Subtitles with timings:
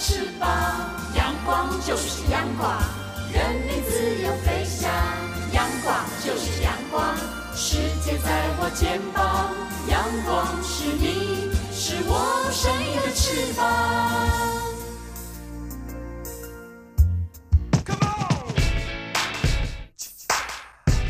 [0.00, 0.48] 翅膀，
[1.14, 2.80] 阳光就是阳光，
[3.30, 4.90] 人民自由飞翔。
[5.52, 7.14] 阳光就是阳光，
[7.54, 9.54] 世界在我肩膀。
[9.88, 13.60] 阳光是你，是我生命的翅膀。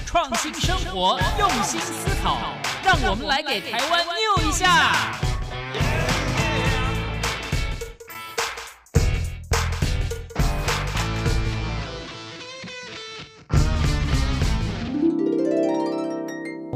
[0.04, 2.38] 创新生活，用心思考，
[2.82, 5.29] 让我们来给台湾 new 一下。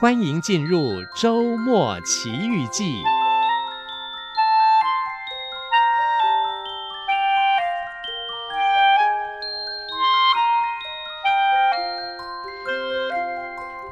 [0.00, 3.02] 欢迎进入周末奇遇记。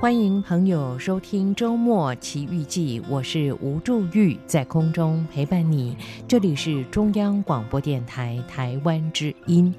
[0.01, 5.97] 欢迎朋友收听周末奇遇记，我是吴祝玉，在空中陪伴你。
[6.29, 9.75] 这里是中央广播电台台湾之音。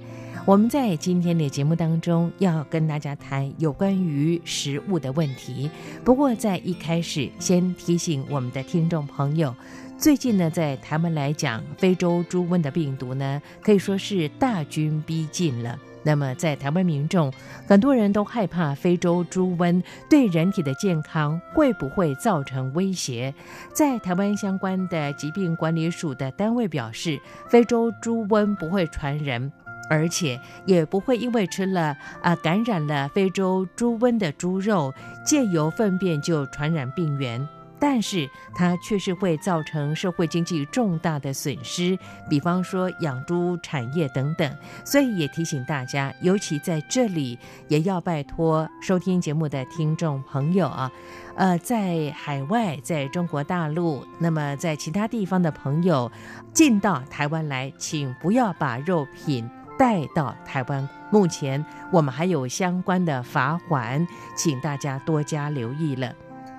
[0.47, 5.69] 我们在今天的节目当中要跟大家谈有关于食物的问题。
[6.05, 9.53] 不过在一开始，先提醒我们的听众朋友，
[9.97, 15.77] 最近呢，在台湾来讲，非洲猪瘟的病毒呢，可以说是大军逼近了。
[16.01, 17.29] 那么在台湾民众，
[17.67, 23.33] 很多人都害怕非洲猪瘟对人体的健康会不会造成威胁。
[23.73, 29.51] 在台湾相关的疾病管理署的单位表示，非洲猪瘟不会传人。
[29.89, 34.93] 而且也不会因为吃了啊感染了非洲猪瘟的猪肉，
[35.25, 37.47] 借由粪便就传染病源，
[37.79, 41.97] 但是它确实会造成社会经济重大的损失，
[42.29, 44.51] 比方说养猪产业等等。
[44.83, 50.91] 所以也提醒大家，尤其在这里也要拜托收听节目的听众朋友啊，
[51.35, 56.11] 呃，在海外，在中国大陆，那么在其他地方的朋友
[56.53, 59.47] 进到台湾来，请不要把肉品。
[59.77, 64.05] 带到台湾，目前我们还有相关的罚款，
[64.35, 66.13] 请大家多加留意了。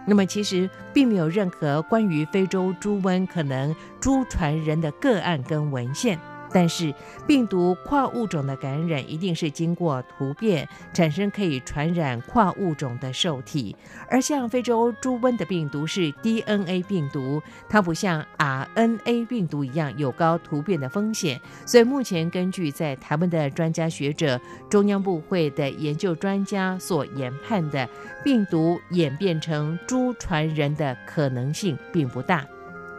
[0.06, 6.18] 那么，其实并没有任何关于非洲猪瘟可能猪传人的个案跟文献。
[6.53, 6.94] 但是，
[7.26, 13.76] 病毒跨物种的感染一定是经过突变产生可以传染跨物种的受体，
[14.10, 21.41] 而像非洲猪瘟的病毒是 DNA 病毒，它不像 RNA 病毒一样有高突变的风险。
[21.66, 27.88] 所以目前根据在台湾的专家学者、中央部会的研究专家所研判的，
[28.25, 32.47] 病毒演变成猪传人的可能性并不大，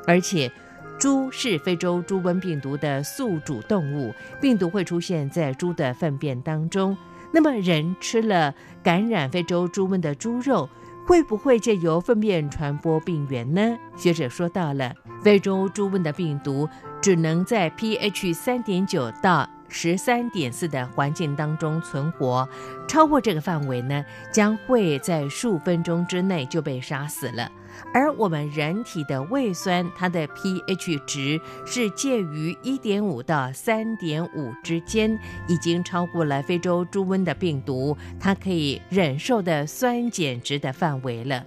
[0.05, 0.51] 而且。
[0.99, 6.95] 猪是非洲猪瘟病毒的宿主动物，病毒会出现在猪的粪便当中。
[7.31, 10.67] 那么，人吃了感染非洲猪瘟的猪肉，
[11.07, 13.77] 会不会借由粪便传播病原呢？
[13.95, 14.93] 学者说到了，
[15.23, 16.67] 非洲猪瘟的病毒
[17.01, 22.49] 只能在 pH 三点九到十三点四的环境当中存活，
[22.87, 27.49] 超过这个范围呢，将会在数分钟之内就被杀死了。
[27.93, 35.17] 而我们人体的胃酸，它的 pH 值是介于一点五到三点五之间，
[35.47, 41.45] 已经超过了非洲猪瘟的病毒它可以忍受的酸碱值的范围了。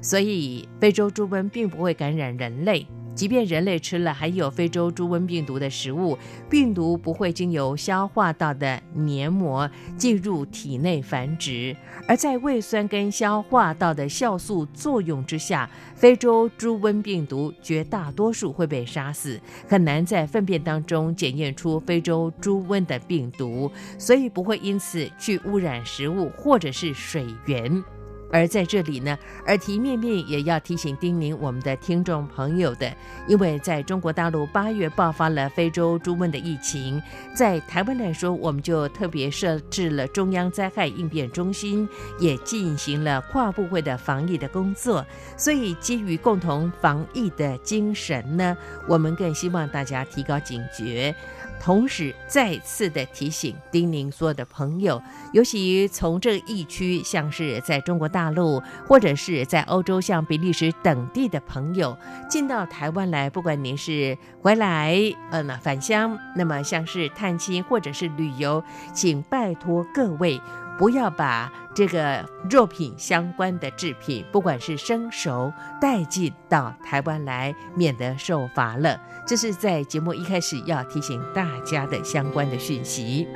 [0.00, 2.86] 所以，非洲猪瘟并不会感染人类。
[3.18, 6.16] 即便人类吃了含有非洲猪瘟病毒的食物，
[6.48, 11.74] 病毒不会经由消化道的黏膜进入体内繁殖，
[12.06, 23.68] 而在胃酸跟消化道的酵素作用之下，非洲猪瘟病毒绝大多数会被杀死，很难在粪便当中检验出非洲猪瘟的病毒，
[23.98, 27.82] 所以不会因此去污染食物或者是水源。
[28.30, 32.92] 而在这里呢，耳提面命也要提醒叮咛我们的听众朋友的，
[33.26, 37.00] 因为在中国大陆八月爆发了非洲猪瘟的疫情，
[37.34, 41.88] 在台湾来说，我们就特别设置了中央灾害应变中心，
[42.18, 45.04] 也进行了跨部会的防疫的工作。
[45.36, 51.14] 所以，基于共同防疫的精神呢，我们更希望大家提高警觉。
[51.60, 55.00] 同时再次的提醒丁宁所有的朋友，
[55.32, 61.96] 尤其从这个疫区，像是在中国大陆或者是在欧洲，像比利时等地的朋友
[62.28, 64.96] 进到台湾来，不管您是回来，
[65.30, 68.62] 呃，那返乡，那么像是探亲或者是旅游，
[68.94, 70.40] 请拜托各位。
[70.78, 78.98] 不要把这个肉品相关的制品，不管是生熟，带进到台湾来，免得受罚了。
[79.26, 83.26] 这是在节目一开始要提醒大家的相关的讯息。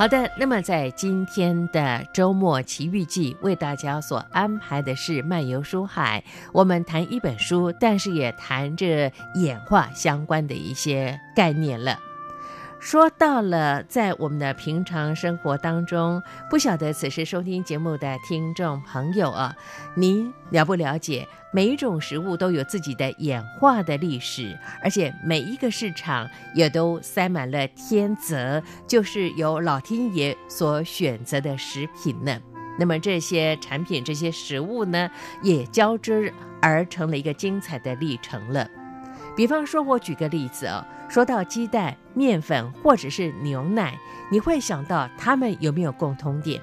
[0.00, 6.24] 好的，那么在今天的周末奇遇记，为大家所安排的是漫游书海。
[6.54, 11.98] 我们谈一本书，但是也谈着演化相关的一些概念了。
[12.80, 19.54] 说到了在我们的平常生活当中，不晓得此时收听节目的听众朋友啊，
[19.94, 21.28] 您了不了解？
[21.52, 32.40] 每一种食物都有自己的演化的历史，而且每一个市场也都塞满了天择，就是由老天爷所选择的食品呢。
[32.78, 35.10] 那么这些产品、这些食物呢，
[35.42, 38.66] 也交织而成了一个精彩的历程了。
[39.40, 43.98] 比方说，我举个例子哦，说到鸡蛋、面粉或者是牛奶，
[44.30, 46.60] 你会想到它们有没有共通点？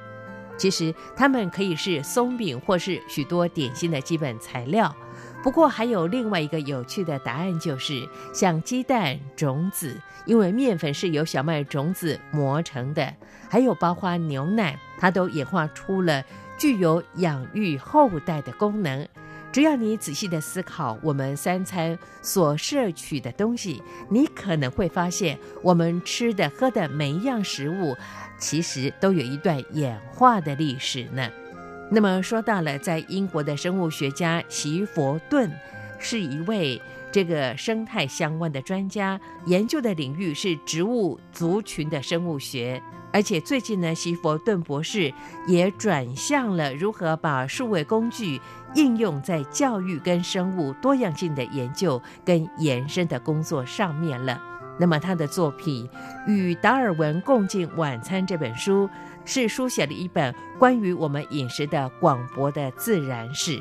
[0.59, 4.95] 其实它们可以是松饼或是许多点心的基本材料。
[5.41, 13.11] 不过还有另外一个有趣的答案，就是像鸡蛋种子，因为面粉是由小麦种子磨成的，
[13.49, 16.23] 还有包括牛奶，它都演化出了
[16.59, 19.07] 具有养育后代的功能。
[19.51, 27.95] 只要你仔细的思考，我们三餐所摄取的东西，你可能会发现，我们吃的喝的每一样食物。
[28.39, 31.27] 其实都有一段演化的历史呢。
[31.89, 35.51] 那么说到了，在英国的生物学家席佛顿
[35.97, 36.79] 是一位
[37.11, 42.79] 这个生态相关的专家，研究的领域是植物族群的生物学。
[43.11, 45.11] 而且最近呢，席佛顿博士
[45.47, 48.39] 也转向了如何把数位工具
[48.77, 54.39] 应用在教育跟生物多样性的研究跟延伸的工作上面了。
[54.79, 55.89] 那么他的作品
[56.31, 58.87] 《与达尔文共进晚餐》这本书，
[59.25, 63.59] 是书写了一本关于我们饮食的广博的自然史。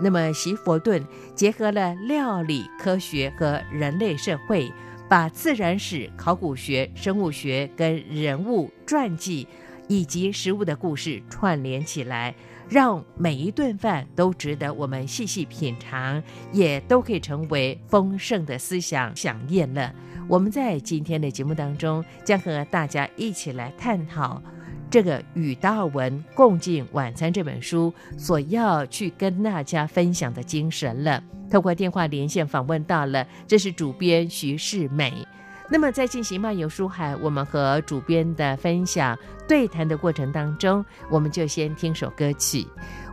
[0.00, 4.72] 那么席佛顿结合了料理、科学和人类社会，
[5.06, 9.46] 把自然史、考古学、生物学跟人物传记
[9.86, 12.34] 以及食物的故事串联起来，
[12.68, 16.22] 让每一顿饭都值得我们细细品尝，
[16.52, 19.92] 也都可以成为丰盛的思想饗宴了。
[20.28, 24.42] 我们在今天的节目当中，将和大家一起来探讨
[24.90, 31.22] 这个《与达尔文共进晚餐》这本书所要去跟大家分享的精神了。
[31.48, 35.12] 透过电话连线访问到了，这是主编徐世美。
[35.68, 39.18] 那么在进行漫游书海，我们和主编的分享
[39.48, 42.66] 对谈的过程当中，我们就先听首歌曲，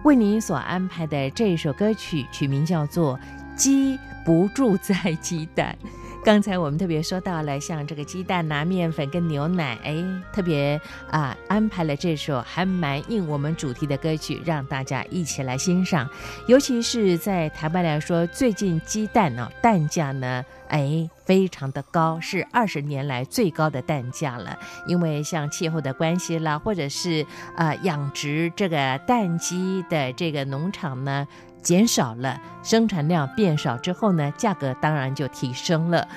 [0.04, 3.18] 为您所安排的这一首歌曲取名叫做
[3.58, 5.76] 《鸡不住在鸡蛋》。
[6.24, 10.80] 刚才我们特别说到了，像这个鸡蛋呐、面粉跟牛奶，哎，特别
[11.12, 16.10] 啊安排了这首还蛮应我们主题的歌曲，让大家一起来欣赏。
[16.48, 24.58] 尤其是在台湾来说，最近鸡蛋呢、哦，蛋价呢，哎，非常的高，是二十年来最高的蛋价了。
[24.88, 27.26] 因为像气候的关系啦，或者是
[27.58, 31.28] 啊养殖这个蛋鸡的这个农场呢。
[31.64, 36.08] 减少了生产量变少之后呢，价格当然就提升了，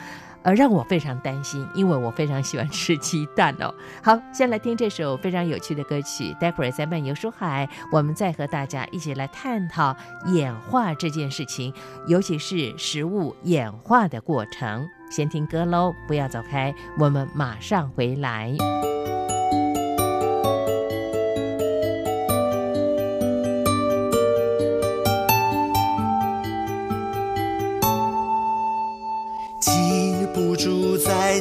[0.42, 3.72] 而让我非常担心，因为我非常喜欢吃鸡蛋哦。
[4.02, 11.72] 好，先来听这首非常有趣的歌曲，待会儿在漫游书海，我们再和大家一起来探讨演化这件事情，
[12.06, 14.86] 尤其是食物演化的过程。
[15.10, 18.52] 先听歌喽，不要走开，我们马上回来。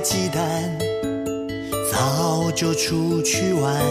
[0.06, 0.72] 鸡蛋
[1.92, 3.82] 早就出去玩，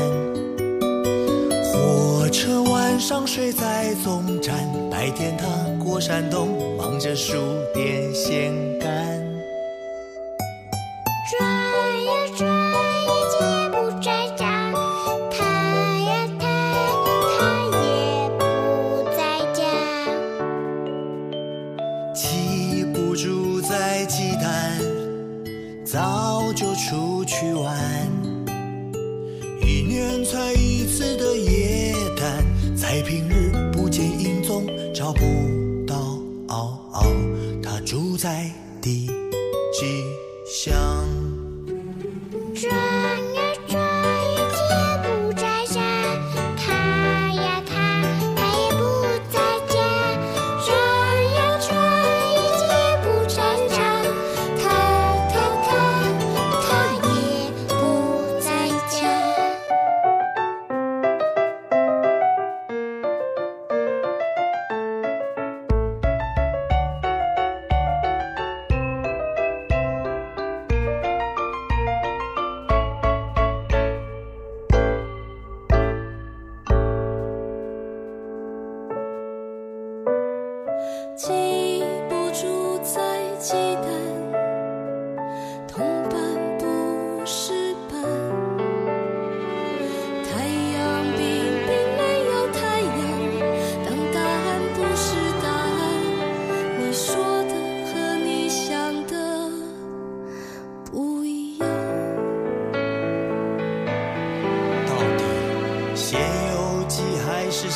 [1.64, 4.54] 火车晚上睡在总站，
[4.88, 5.44] 白天他
[5.84, 7.34] 过山东，忙着数
[7.74, 9.03] 电线杆。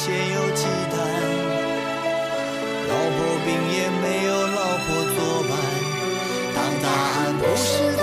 [0.00, 0.62] 咸有鸡
[0.92, 0.96] 蛋，
[2.88, 4.86] 老婆饼也没有老婆
[5.16, 5.50] 作伴，
[6.54, 7.97] 当答案不是。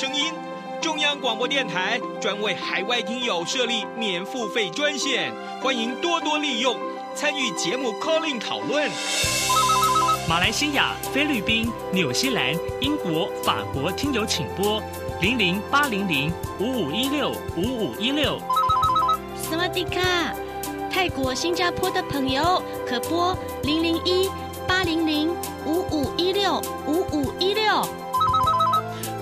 [0.00, 0.32] 声音。
[0.80, 5.30] 中央广播电台专为海外听友设立免付费专线，
[5.60, 6.74] 欢迎多多利用，
[7.14, 8.90] 参与节目 call-in 讨论。
[10.26, 14.82] 马来西亚、菲律宾、纽西兰、英国、法国听友请拨
[15.20, 18.40] 零零八零零五五一六五五一六。
[19.36, 20.00] 斯瓦迪卡。
[20.90, 24.30] 泰国、新加坡的朋友可拨零零一
[24.66, 25.28] 八零零
[25.66, 27.86] 五五一六五五一六。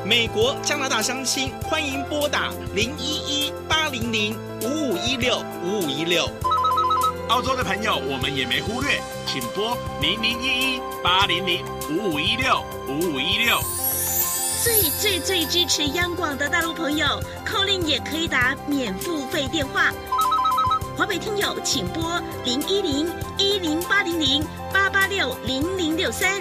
[0.08, 6.26] 美国、加拿大乡亲欢迎拨打零一一八零零五五一六五五一六。
[7.28, 13.60] 澳洲的朋友我们也没忽略，请拨零零一一八零零五五一六五五一六。
[14.64, 17.06] 最最最支持央广的大陆朋友
[17.46, 19.92] ，call in 也可以打免付费电话。
[20.96, 26.40] 华北听友请拨零一零一零八零零八八六零零六三，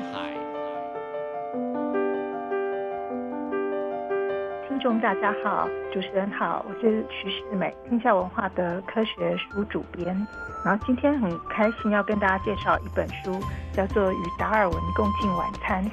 [4.99, 10.05] 大家好，主持人好，我是徐世美，天下文化的科学书主编。
[10.63, 13.39] 然后今天很开心要跟大家介绍一本书，
[13.73, 15.83] 叫做《与达尔文共进晚餐》。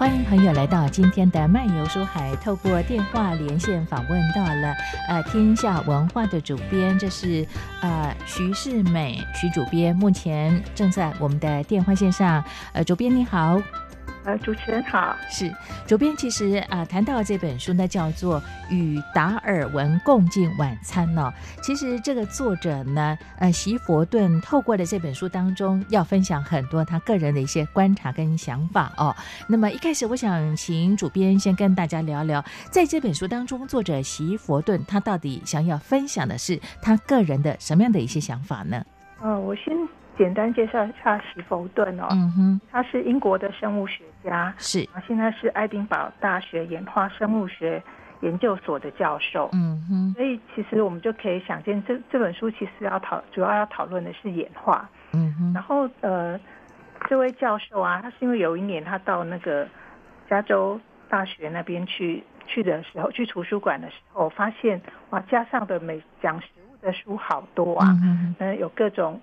[0.00, 4.74] 欢迎朋友来到今天的漫游书海，透过电话连线访问到了
[5.10, 7.46] 呃天下文化的主编，这是
[7.82, 12.42] 呃徐世美徐主编，目前正在我们的电话线上。
[12.72, 13.60] 呃，主编你好。
[14.24, 15.50] 呃，主持人好，是
[15.86, 16.14] 主编。
[16.14, 18.38] 其实啊、呃，谈到这本书呢，叫做
[18.70, 21.32] 《与达尔文共进晚餐》哦。
[21.62, 29.16] 其实这个作者呢，呃，席佛顿透过的这本书当中，要分享很多他个人的一些观察跟想法哦。
[29.46, 38.84] 那么一开始，我想请主编先跟大家聊聊，在这本书当中，作者席佛顿他到底想要分享的是他个人的什么样的一些想法呢？
[39.22, 39.74] 呃，我先
[40.20, 47.82] 简单介绍一下史佛顿哦，嗯哼，他是英国的生物学家，是，现在是爱丁堡大学演化生物学
[48.20, 56.38] 研究所的教授，嗯哼，所以其实我们就可以想见，这这本书其实要讨主要要讨论的是演化，嗯哼，然后呃，
[57.08, 59.66] 这位教授啊，他是因为有一年他到那个
[60.28, 69.18] 加州大学那边去去的时候，去图书馆的时候，发现哇，架上的每讲食物的书好多啊，嗯，呃，有各种。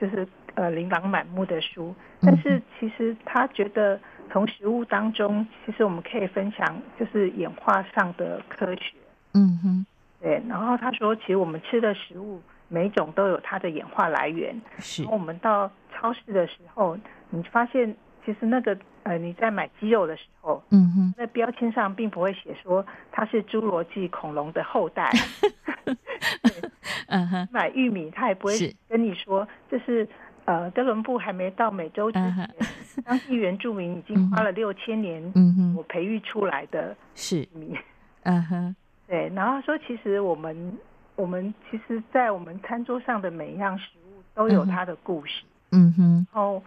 [0.00, 3.98] 就是呃琳琅满目的书，但是其实他觉得
[4.30, 8.94] 从食物当中，其实我们可以分享就是演化上的科学。
[9.34, 9.86] 嗯哼，
[10.20, 10.42] 对。
[10.48, 14.60] 然后他说，其实我们吃的食物每一种都有它的演化来源。
[14.78, 15.02] 是。
[15.02, 16.98] 然后我们到超市的时候，
[17.30, 18.76] 你发现其实那个
[19.06, 25.10] 呃你在买鸡肉的时候，嗯哼，在标签上并不会写说它是侏罗纪恐龙的后代。
[25.84, 25.94] 对
[27.06, 30.06] 嗯哼，买玉米他也不会跟你说这是
[30.44, 32.54] 呃哥伦布还没到美洲之前，
[33.04, 37.78] 当地原住民已经花了六千年，嗯哼，我培育出来的是玉米，
[38.24, 38.74] 嗯哼，
[39.06, 40.76] 对，然后说其实我们
[41.14, 46.60] 我们其实，在我们餐桌上的每一样食物都有它的故事，嗯哼，然后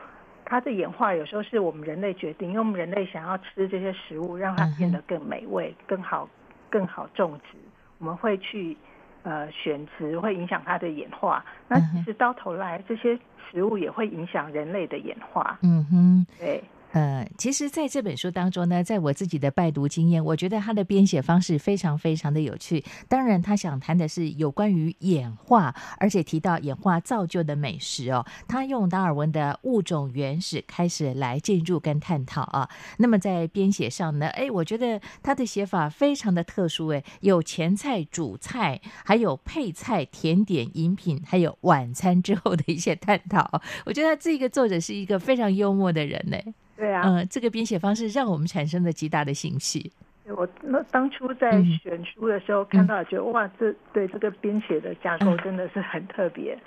[0.49, 6.27] 它的演化有时候是我们人类决定，因为我们人类想要吃这些食物，让它变得更美味、更好、
[6.69, 7.57] 更好种植，
[7.99, 8.75] 我们会去。
[9.21, 11.43] 呃，选植会影响它的演化。
[11.67, 13.19] 那其实到头来，这些
[13.51, 15.59] 食物也会影响人类的演化。
[15.61, 16.63] 嗯哼，对。
[16.91, 22.83] 呃，其实在这本书当中呢，在我自己的拜读经验，我觉得他的编写方式非常非常的有趣。
[23.07, 28.25] 当然，他想谈的是有关于演化，而且提到演化造就的美食哦。
[28.47, 32.67] 他用达尔文的物种原始开始来进入跟探讨啊。
[32.97, 43.61] 那么在编写上呢，哎，我觉得他的写法非常的特殊，哎，有前菜、主菜，还有配菜、甜点、饮品，还有晚餐之后的一些探讨。
[43.85, 46.37] 我觉得这个作者是一个非常幽默的人呢。
[46.79, 49.91] 对啊，嗯，这个编写方式让我们产生了极大的兴趣。
[50.27, 51.51] 我那当初在
[51.83, 56.57] 选书的时候看到，觉得、嗯、哇，这对这个编写的架构真的是很特别。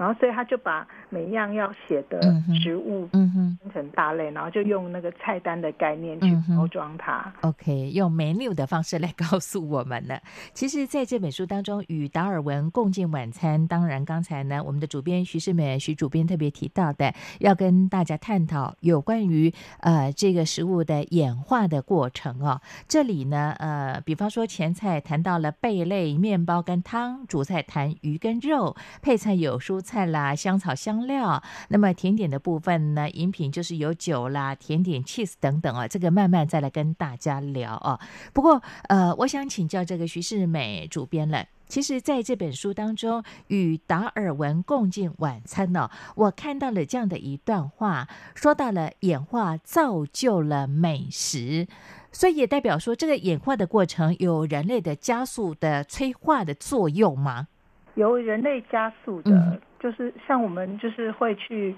[0.00, 2.18] 嗯然后，所以他就把每一样要写的
[2.62, 7.30] 食物，嗯哼，分成大类，然后就用那个菜单的概念去包装它。
[7.42, 10.18] OK，用 menu 的方式来告诉我们了。
[10.54, 13.68] 其实，在这本书当中，与达尔文共进晚餐。
[13.68, 22.58] 当然，刚才呢，我们的主编徐世美徐主编特别提到的，要跟大家探讨有关于呃这个食物的演化的过程哦。
[22.88, 29.89] 这里呢，呃，比方说前菜谈到了贝类、面包跟汤，主菜谈鱼跟肉，配菜有蔬菜。
[29.90, 31.42] 菜啦，香草香料。
[31.68, 33.10] 那么甜点的部分呢？
[33.10, 35.88] 饮品就是有酒啦、甜点、cheese 等等啊。
[35.88, 37.98] 这个慢慢再来跟大家聊啊。
[38.32, 41.44] 不过呃，我想请教这个徐世美主编了。
[41.66, 51.68] 其实在这本书当中，与达尔文共进晚餐呢，我看到了这样的一段话，说到了演化造就了美食，
[52.10, 57.46] 所以也代表说这个演化的过程有人类的加速的催化的作用吗？
[57.94, 59.60] 由人类加速的。
[59.80, 61.74] 嗯就是像我们就是会去，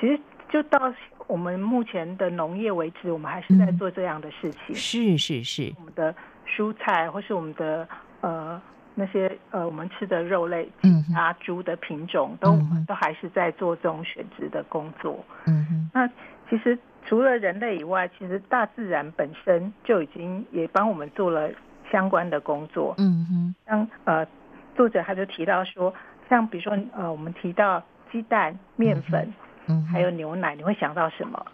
[0.00, 0.18] 其实
[0.48, 0.90] 就到
[1.26, 4.60] 我们目前的农业为止，我们还是在做这样的事情。
[4.70, 6.14] 嗯、是是是，我们的
[6.46, 7.86] 蔬菜或是我们的
[8.22, 8.58] 呃
[8.94, 15.22] 那些呃我们吃的肉类，嗯啊猪的品种都、嗯、都还是在做这种选择的工作。
[15.44, 15.90] 嗯哼。
[15.92, 16.08] 那
[16.48, 21.50] 其实除了人类以外，其实大自然本身就已经也帮我们做了
[21.92, 22.94] 相关的工作。
[22.96, 23.54] 嗯哼。
[23.66, 24.26] 像呃
[24.74, 25.92] 作者他就提到说。
[26.28, 29.32] 像比如说，呃，我们提到鸡蛋、面粉，
[29.66, 31.44] 嗯，还有牛奶，你会想到什么？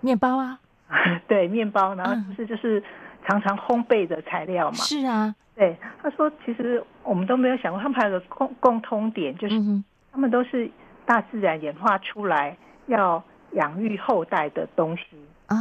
[0.00, 0.58] 面包啊，
[1.28, 2.82] 对，面包，然后就是就是
[3.26, 4.76] 常常烘焙的材料嘛。
[4.76, 5.76] 是啊，对。
[6.02, 9.54] 他说，其实我们都没有想过，他们还有个共共通点，就是
[10.12, 10.70] 他们都是
[11.04, 15.04] 大自然演化出来要养育后代的东西
[15.46, 15.56] 啊。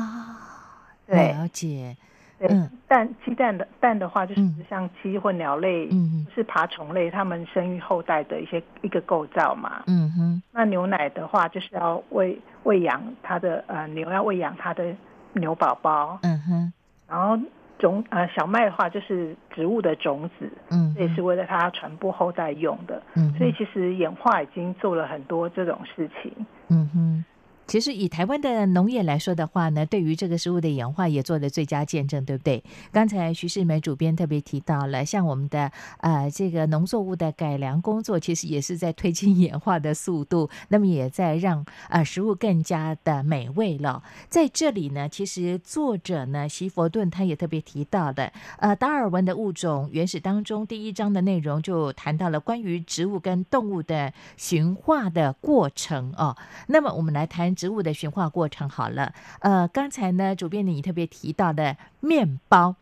[1.05, 1.95] 对，了解。
[2.39, 2.47] 对，
[2.87, 9.83] 蛋鸡蛋的蛋的话，就是像鸡或鸟类，嗯，是爬虫类，它们生育后代的一些一个构造嘛。
[9.87, 10.41] 嗯哼。
[10.53, 14.95] 那牛奶的话，就是要喂喂养它的呃牛，要喂养它的
[15.33, 16.17] 牛宝宝。
[16.23, 16.73] 嗯哼。
[17.07, 17.37] 然后
[17.77, 23.01] 种呃小麦的话，就是植物的种子，嗯，这也是为了它传播后代用的。
[23.15, 23.33] 嗯。
[23.37, 26.33] 所以其实演化已经做了很多这种事情。
[26.69, 27.25] 嗯哼。
[27.69, 32.63] 其实以台湾的农业来说的话呢，对于这个食物的演化也做了最佳见证，对不对？
[32.91, 44.01] 刚才徐世梅主编特别提到了，像我们的呃这个农作物的改良工作，其实也是在推进演化的速度，那么也在让呃食物更加的美味了。
[44.29, 56.35] 在这里呢，其实作者呢席佛顿他也特别提到的，呃达尔文的物种原始当中第一章的内容就谈到了关于植物跟动物的驯化的过程哦。
[56.65, 57.55] 那么我们来谈。
[57.59, 62.73] 植物的驯化过程好了，呃，刚才呢，主编你特别提到的面包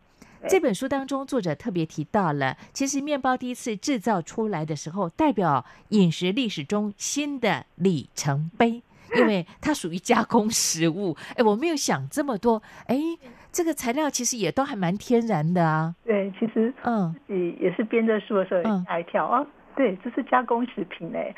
[0.48, 8.80] 这本书当中，作者特别提到了，其实面包第一次制造出来的时候，代表饮食历史中新的里程碑，
[9.16, 11.16] 因为 它属于加工食物。
[11.34, 12.96] 哎，我没有想这么多，哎，
[13.50, 15.92] 这个材料其实也都还蛮天然的啊。
[16.04, 21.34] 对，其实嗯，自己也是编这书的时候也吓一跳啊，对，这是加工食品哎。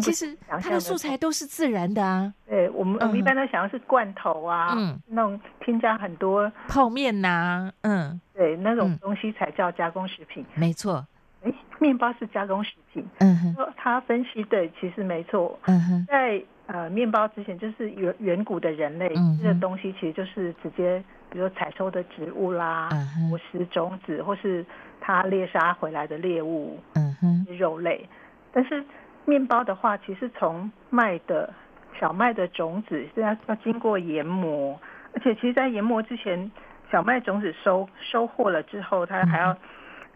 [0.00, 2.32] 其实它的素材都是自然的啊。
[2.46, 10.44] 对，我们我们一般都想要是罐头啊，嗯，那种添加很多泡面呐，嗯，对，那种东西才叫加工食品。
[10.54, 11.06] 没错，
[11.44, 13.04] 哎，面包是加工食品。
[13.18, 15.58] 嗯哼，他分析对，其实没错。
[15.66, 22.88] 嗯哼，在呃面包之前，就是远远古的人类吃的东西，其实就是直接，比如说采收的植物啦，
[23.30, 24.64] 果实、种子，或是
[25.00, 28.08] 他猎杀回来的猎物，嗯哼，肉类，
[28.52, 28.84] 但是。
[29.24, 31.52] 面包的话，其实从麦的
[31.98, 34.78] 小麦的种子是要要经过研磨，
[35.14, 36.50] 而且其实，在研磨之前，
[36.90, 39.56] 小麦种子收收获了之后，它还要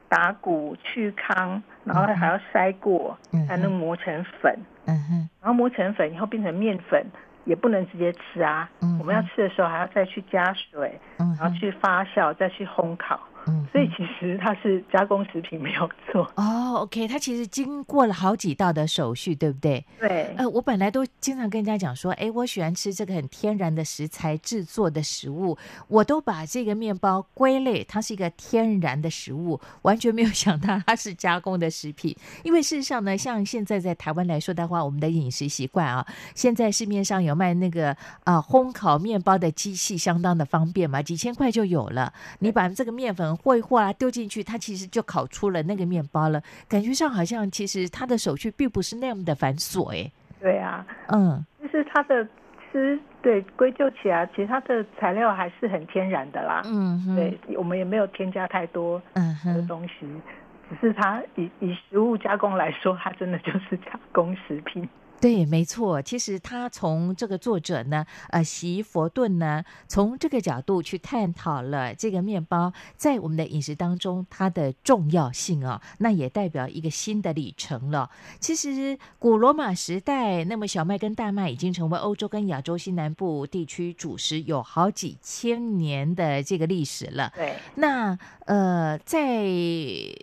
[0.09, 3.17] 打谷去糠，然后还要筛过，
[3.47, 4.59] 才能磨成粉。
[4.87, 7.05] 嗯哼，然后磨成粉以后变成面粉，
[7.45, 8.69] 也不能直接吃啊。
[9.01, 13.21] 我们要吃的时候还要再去加水，然后去发酵，再去烘烤。
[13.49, 16.75] 嗯，所以其实它是加工食品没有错 哦。
[16.81, 19.85] OK，它其实经过了好几道的手续，对不对？
[20.01, 20.35] 对。
[20.37, 25.57] 呃，我本来都经常跟人家讲说，哎，我喜欢吃这个很天然的食材制作的食物，
[25.87, 32.17] 我都把这个面包归类，它是一个天然的食物，完全没有 想到它是加工的食品。
[32.43, 36.05] 因为事实上呢，像现在在台湾来说的话，我们的饮食习惯啊，
[36.35, 42.13] 现在市面上有卖那个啊烘烤面包的机器，相当的方便嘛，几千块就有了。
[42.41, 43.36] 你把这个面粉。
[43.37, 46.43] 会或啊丢进去，它其实就烤出了那个面包了。
[46.69, 50.11] 感觉上好像其实它的手续并不是那么的繁琐哎。
[50.41, 56.63] 对啊，嗯，就是它的其实对归咎起来，其实它的材料还是很天然的啦。
[56.67, 60.23] 嗯哼，对，我们也没有添加太多嗯的东西，嗯、
[60.69, 64.87] 只是它以以食物加工来说，它真的就是加工食品。
[65.19, 66.01] 对，没错。
[66.03, 78.11] 其实他从这个作者呢，呃，席佛顿呢，从这个角度去探讨了这个面包在我们的饮食当中它的重要性啊，那也代表一个新的里程了。
[78.39, 87.33] 其实古罗马时代，那么小麦跟大麦已经成为欧洲跟亚洲西南部地区主食，有好几千年的这个历史了。
[87.35, 89.47] 对，那呃，在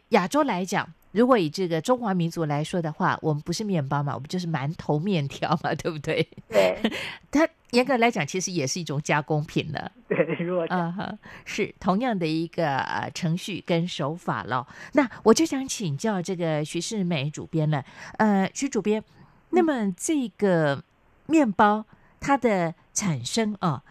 [0.09, 0.93] 亚洲来讲。
[1.13, 6.27] 如果以这个中华民族来说的话，我们不是面包嘛，我们就是馒头、面条嘛，对不对？
[6.49, 6.77] 对，
[7.31, 9.91] 它严格来讲，其实也是一种加工品了。
[10.07, 14.67] 对，如果 啊哈，是同样的一个程序跟手法了。
[14.93, 17.85] 那我就想请教这个徐世美主编了，
[18.17, 19.03] 呃，徐主编，
[19.51, 20.83] 那么这个
[21.27, 21.85] 面包
[22.19, 23.83] 它的产生啊。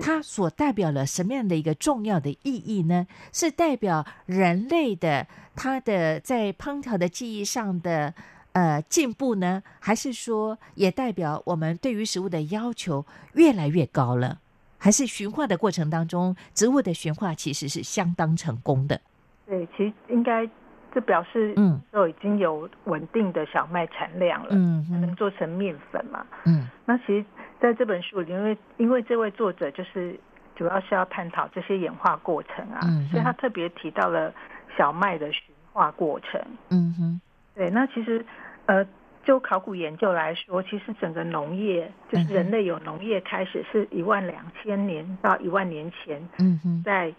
[0.00, 3.06] 它所代表了什么样的一个重要的意义呢？
[3.32, 8.14] 是代表人类的它的在烹调的技艺上的
[8.52, 14.38] 呃进步呢，还是说也代表我们对于食物的要求越来越高了？
[14.78, 19.00] 还是驯化的过程当中，植物的驯化其实是相当成功的？
[19.46, 20.48] 对，其实应该
[20.94, 27.24] 这表示嗯，都已经有稳定的小麦产量了，嗯，能做成面粉嘛，嗯，那其实。
[27.62, 30.18] 在这本书里，因为因为这位作者就是
[30.56, 34.34] 主要是要探讨这些演化过程啊，嗯、所以他特别提到了
[34.76, 35.40] 小麦的驯
[35.72, 36.40] 化过程。
[36.70, 37.20] 嗯哼，
[37.54, 38.26] 对，那其实
[38.66, 38.84] 呃，
[39.24, 47.14] 就考古研究来说，其实整个农业就是人类有农业开始是一万两千年到一万年前，嗯哼，在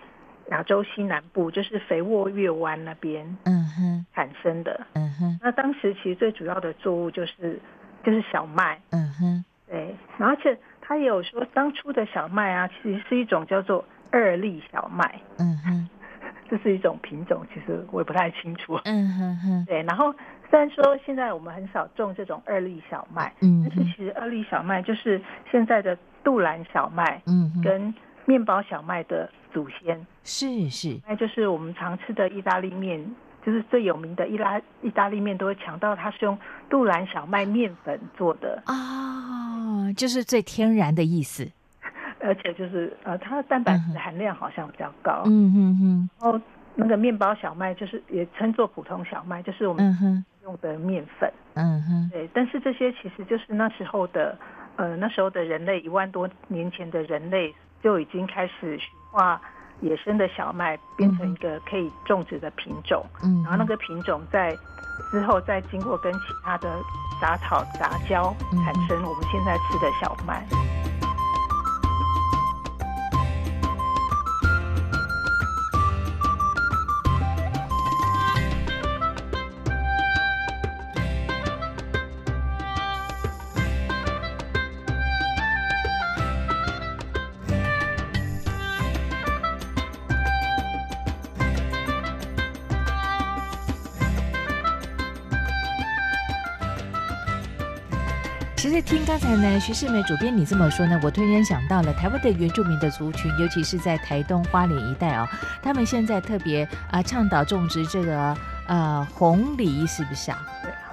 [0.52, 7.58] 亚洲西南部就是肥沃月湾那边，嗯哼，产生的，嗯哼，那当时其实最主要的作物就是
[8.04, 9.46] 就是小麦，嗯哼。
[9.74, 15.20] 对，而且他也有说，当初的小麦啊，其实是一种叫做二粒小麦。
[15.40, 15.90] 嗯哼，
[16.48, 18.80] 这是一种品种，其实我也不太清楚。
[18.84, 19.66] 嗯哼哼。
[19.66, 20.14] 对，然后
[20.48, 25.20] 虽然说现在我们很少种这种二粒小麦，嗯，但是其实二粒小麦就是
[25.52, 27.92] 现在的杜兰小麦，嗯，跟
[28.26, 30.06] 面包小麦的祖先。
[30.24, 33.04] 是是，那就是我们常吃的意大利面。
[33.46, 38.74] 就是最有名的意拉意大利面都会强调它是用杜兰小麦面粉做的哦，
[39.94, 41.48] 哦，就是最天然的意思。
[42.20, 45.24] 而且就是呃，它的蛋白质含量好像比较高。
[45.26, 46.10] 嗯嗯嗯。
[46.22, 46.40] 然后
[46.76, 51.32] 那个面包小麦就是也称作普通小麦，就是我们用的面粉。
[51.56, 52.10] 嗯哼。
[52.12, 54.38] 对，但是这些其实就是那时候的
[54.78, 57.54] 呃，那时候的人类一万多年前的人类
[57.84, 59.42] 就已经开始驯化
[59.82, 63.06] 野生的小麦，变成一个可以种植的品种。
[63.22, 63.44] 嗯。
[63.44, 64.58] 然后那个品种在
[65.12, 66.80] 之后再经过跟其他的
[67.22, 70.46] 杂草杂交，产生我们现在吃的小麦。
[99.14, 105.28] 刚才呢，徐世美主编你这么说呢，我突然想到了台湾的原住民的族群，尤其是在台东花莲一带哦，
[105.62, 110.42] 他们现在特别啊倡导种植这个呃红梨，是不是啊？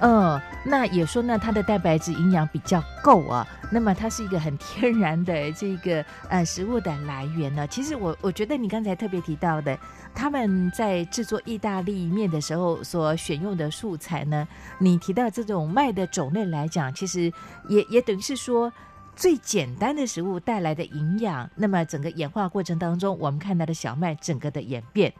[0.01, 3.47] 嗯，那也说呢，它的蛋白质营养比较够啊。
[3.71, 7.67] 那么它是一个很天然的这个呃食物的来源呢。
[7.67, 9.77] 其实我我觉得你刚才特别提到的，
[10.13, 14.47] 他们在制作意大利面的时候所选用的素材呢，
[14.79, 17.31] 你提到这种麦的种类来讲，其实
[17.69, 18.73] 也也等于是说
[19.15, 21.47] 最简单的食物带来的营养。
[21.55, 25.13] 那么整个演化过程当中，我们看到的小麦整个的演变。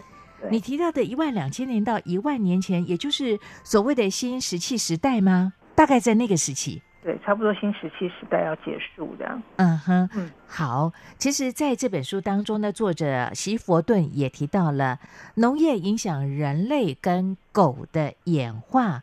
[0.49, 5.53] 你提到的一万两千年到一万年前，也就是所谓的新石器时代吗？
[5.75, 6.81] 大概在那个时期。
[7.03, 9.41] 对，差不多新石器时代要结束这样。
[9.55, 10.91] 嗯哼，嗯，好。
[11.17, 14.99] 其实，在这本书当中呢，作者席佛顿也提到了
[15.35, 19.01] 农业影响人类跟狗的演化。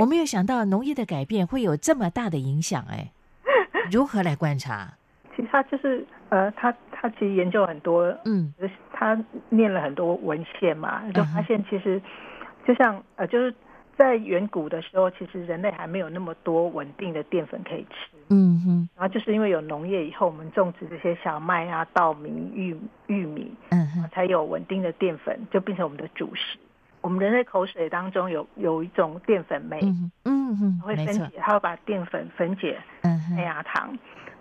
[0.00, 3.12] 我没有想到农业的改变会有这么大的影响，哎，
[3.92, 4.94] 如何来观察？
[5.36, 8.54] 其实他就是呃，他他其实研究很多，嗯，
[8.90, 9.16] 他
[9.50, 12.00] 念了很多文献嘛，就发现其实
[12.66, 13.54] 就像呃，就是
[13.98, 22.74] 在远古的时候，其实人类还没有那么多稳定的淀粉可以吃，嗯哼，然后就是因为有农业以后，我们种植这些小麦啊、稻米、玉
[23.08, 26.58] 玉米，嗯哼，才有稳定的淀粉，就变成我们的主食。
[27.02, 29.78] 我们人类口水当中有有一种淀粉酶，
[30.24, 33.96] 嗯哼，会分解，它会把淀粉分解，嗯麦芽糖，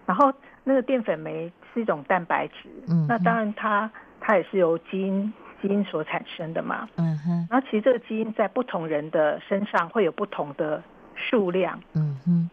[0.06, 0.34] 然后。
[0.66, 7.48] 那个淀粉酶是一种蛋白质，嗯，那当然它它也是由基因基因所产生的嘛，嗯哼。
[7.50, 10.84] 然后其实这个基因在不同人的身上会有不同的
[11.16, 12.50] 数量，嗯哼。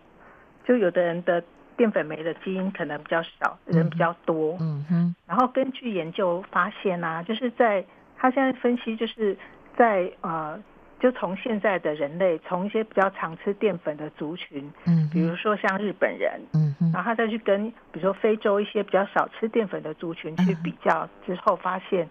[0.64, 1.42] 就有的人的
[1.76, 5.16] 淀粉酶的基因可能比较少，人比较多，嗯哼。
[5.26, 7.84] 然后根据研究发现啊，就是在
[8.16, 9.36] 他现在分析，就是
[9.76, 10.62] 在呃。
[11.02, 22.08] 就从现在的人类，从一些比较常吃淀粉的族群，嗯，比如说像日本人，嗯，然后他再去跟比如说非洲一些比较少吃淀粉的族群去比较之后，发现，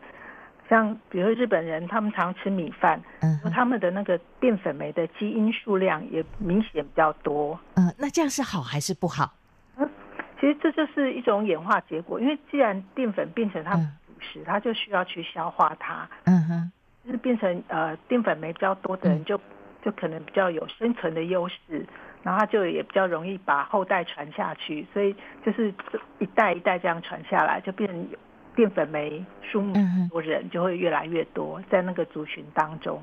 [0.69, 9.33] 像比如说日本人，他们常吃米饭，嗯，他们的那个淀粉酶的基因数量也明显比较多，嗯，那这样是好还是不好？
[9.77, 9.89] 嗯，
[10.37, 16.71] 其实这就是一种演化结果，因为既然淀粉变成它的主食，它就需要去消化它，嗯哼。
[17.05, 19.47] 就是变成呃淀粉酶比较多的人就，就、嗯、
[19.83, 21.85] 就可能比较有生存的优势，
[22.23, 25.73] 然后他就也比较容易把后代传下去，所以就是
[26.19, 28.07] 一代一代这样传下来，就变成
[28.55, 29.73] 淀粉酶数目
[30.09, 33.01] 多人就会越来越多在那个族群当中。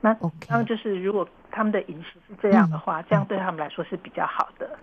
[0.00, 0.14] 那
[0.46, 4.78] 他们就是如果他们的饮食是这样的话，嗯、这样对他们来说是比较好的。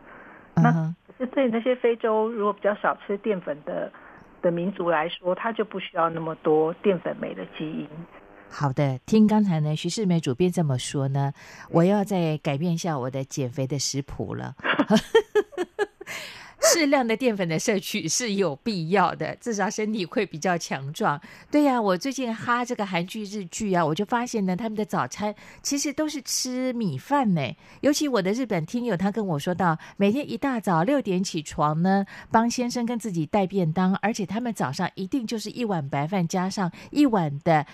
[0.56, 0.72] 嗯、那
[1.08, 3.92] 可是对那些非洲如果比较少吃淀粉的
[4.42, 7.88] 的民族来说，他就不需要那么多淀粉酶的基因。
[8.50, 11.32] 好的，听刚才呢，徐世美主编这么说呢，
[11.70, 14.56] 我要再改变一下我的减肥的食谱了。
[16.60, 21.22] 适量的淀粉的摄取是有必要的，至少身体会比较强壮。
[21.52, 27.56] 对呀、我最近哈这个韩剧日剧啊，我就发现呢，他们的早餐其实都是吃米饭呢。
[27.82, 37.66] 尤其我的日本听友，他跟我说到，每天一大早六点起床呢，帮先生跟自己带便当，而且他们早上一定就是一碗白饭加上一碗的。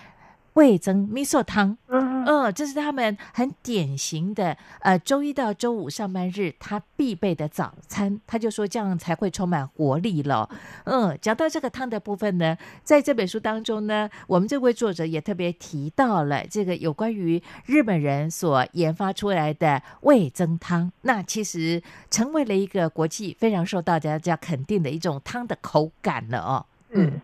[0.53, 8.21] 味噌味噌汤，嗯嗯，这是他们很典型的，呃，周一到周五上班日他必备的早餐。
[8.27, 10.47] 他就说这样才会充满活力了。
[10.85, 20.91] 嗯，讲到这个汤的部分呢，在这本书当中呢，我们这位作者也特别提到了这个有关于日本人所研发出来的味噌汤。
[21.01, 26.65] 那其实成为了一个国际非常受到大家肯定的一种汤的口感了哦。
[26.91, 27.19] 嗯，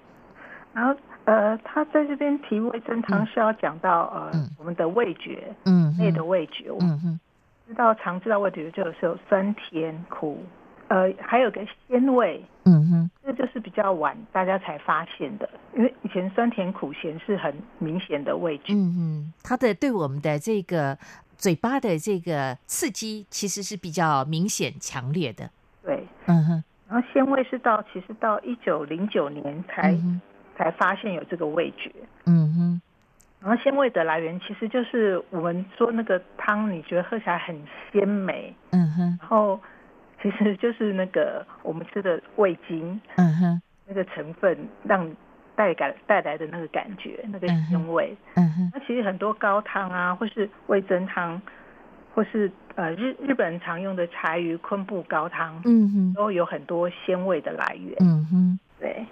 [0.74, 1.00] 然后。
[1.30, 7.20] 呃，他在这边提味增汤是要讲到、嗯、呃我们的味觉，嗯，内的味觉，嗯哼，
[7.68, 10.44] 知道常知道味觉就是有酸甜苦
[10.88, 20.98] 呃，还有个鲜味，嗯哼，这就是比较晚大家才发现的，因为以前酸甜苦咸是很明显的味觉，嗯嗯，它的对我们的这个
[21.38, 25.48] 嘴巴的这个刺激其实是比较明显强烈的，
[25.84, 30.20] 对，嗯哼，然后鲜味是到其实到一九零九年才、嗯、
[30.60, 31.90] 才发现有这个味觉，
[32.26, 32.82] 嗯哼。
[33.42, 37.56] 然后鲜味的来源其实就是我们说那个汤，你觉得喝起来很
[37.92, 39.18] 鲜美，嗯哼。
[39.22, 39.58] 然后
[40.22, 45.10] 其实就是那个我们吃的味精，嗯哼，那个成分让
[45.56, 48.72] 带感带来的那个感觉，那个鲜味，嗯哼。
[48.74, 51.42] 那其实很多高汤啊，或是味增汤，
[52.14, 58.60] 或是呃日日本人常用的柴鱼昆布高汤，嗯哼，都有很多鲜味的来源，嗯哼。
[58.78, 59.06] 对。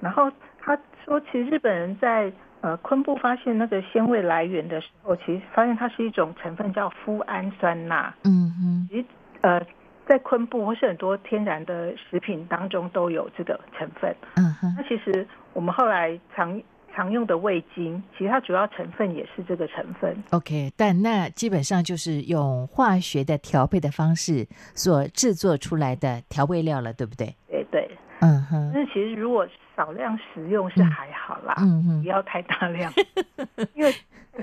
[0.00, 0.36] 然后他
[1.04, 2.32] 说，其实日本人在
[2.62, 8.12] 呃，昆布发现那个鲜味来源的时候，其实发现它是一种成分叫麸胺酸钠。
[8.24, 9.04] 嗯哼，其实
[9.40, 9.60] 呃，
[10.06, 14.14] 在昆布或是很多天然的食品当中都有这个成分。
[14.36, 16.60] 嗯哼，那其实我们后来常
[16.94, 20.14] 常用的味精，其实它主要成分也是这个成分。
[20.32, 27.34] OK，但那基本上就是用化学的调配的方式所制作出来的调味料了，对不对？
[27.48, 27.59] 对对。
[28.20, 31.54] 嗯哼，但是其实如果少量食用是还好啦，
[32.02, 32.92] 不要太大量，
[33.74, 33.94] 因为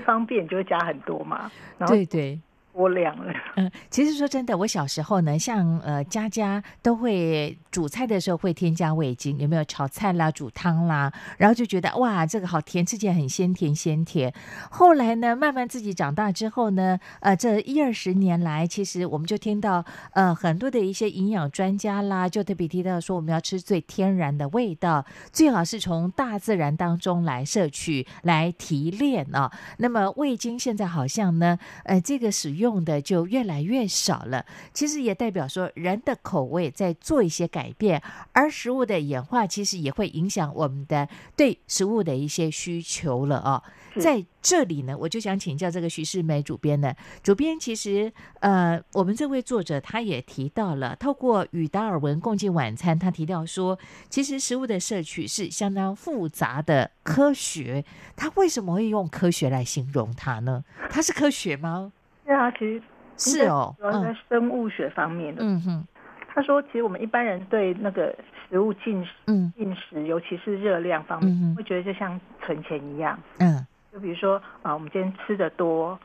[0.04, 1.50] 方便就会加很多嘛。
[1.78, 2.40] 然后对对。
[2.78, 3.32] 多量了。
[3.56, 14.32] 嗯，其实说真的，我小时候呢，像呃家家都会煮菜的时候会添加味精，有没有炒菜啦、煮汤啦，然后就觉得哇，这个好甜，吃起来很鲜甜鲜甜。
[14.70, 29.50] 后来呢，慢慢自己长大之后呢，呃，这一二十年来，其实我们就听到呃很多的一些营养专家啦，就特别提到说，我们要吃最天然的味道，最好是从大自然当中来摄取、来提炼啊。
[29.78, 32.67] 那么味精现在好像呢，呃，这个使用。
[32.68, 38.02] 用的就越来越少了，其实也代表说人的口味在做一些改变，
[38.32, 43.62] 而食物的演化其实也会影响我们的对食物的一些需求了啊、哦。
[43.98, 53.78] 在这里呢，我就想请教这个徐世美主编呢，主编其实呃，我们这位作者他也提到了，透过与达尔文共进晚餐，他提到说，
[54.10, 60.64] 其实食物的摄取是相当复杂的科学，他为什么会用科学来形容它呢？
[60.90, 61.92] 它是科学吗？
[62.28, 62.82] 对啊，其实
[63.16, 65.42] 是哦，主要在生物学方面的。
[65.42, 65.86] 嗯哼，
[66.28, 68.14] 他说，其实我们一般人对那个
[68.50, 73.18] 食物进食，嗯，进食，尤其是热量方面，嗯，会觉得就像存钱一样。
[73.38, 75.98] 嗯，就比如说啊，我们今天吃的多，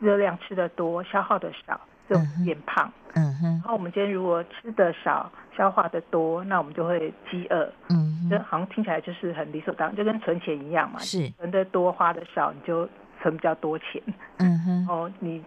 [0.00, 2.90] 热量吃的多，消耗的少，就变胖。
[3.12, 7.70] 嗯哼，然后我们今天如果吃的少，消化的多，那我们就会饥饿。
[7.90, 10.98] 嗯，就好像听起来就是很理所当然，就跟存钱一样嘛。
[11.00, 12.88] 是，存的多，花的少，你就
[13.20, 14.02] 存比较多钱。
[14.38, 15.44] 嗯哼，哦，你。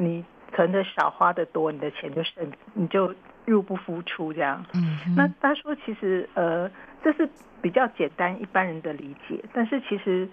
[0.00, 4.64] 你存的少，花的多，你的钱就剩，你就入不敷出这样。
[4.74, 6.68] 嗯，那他说其实呃，
[7.04, 7.28] 这是
[7.60, 10.26] 比较简单一般人的理解，但是其实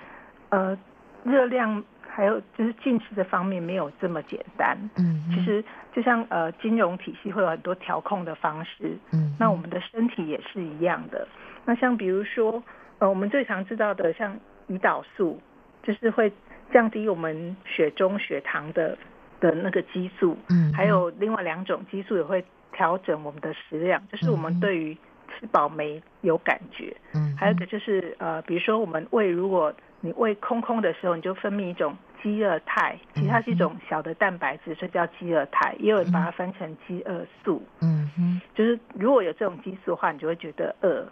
[0.49, 0.77] 呃，
[1.23, 4.77] 热量还有就是进食的方面没有这么简单。
[4.97, 8.97] 嗯，其实就像呃金融体系会有很多调控的方式。
[9.11, 11.27] 嗯，那我们的身体也是一样的。
[11.65, 12.63] 那像比如说
[12.99, 14.35] 呃，我们最常知道的像
[14.69, 15.39] 胰岛素，
[15.83, 16.31] 就是会
[16.73, 18.97] 降低我们血中血糖的。
[19.39, 24.95] 的那个激素，嗯，还有另外两种激素也会调整我们的食量，就是我们对于
[25.39, 41.05] 吃饱没有感觉，嗯，还有一个就是呃，比如说我们胃，如果你胃空空的时候，你就分泌一种饥饿肽，其实它是一种小的蛋白质，所以叫饥饿肽，也有人把它分成饥饿素，嗯哼，就是如果有这种激素的话，你就会觉得饿，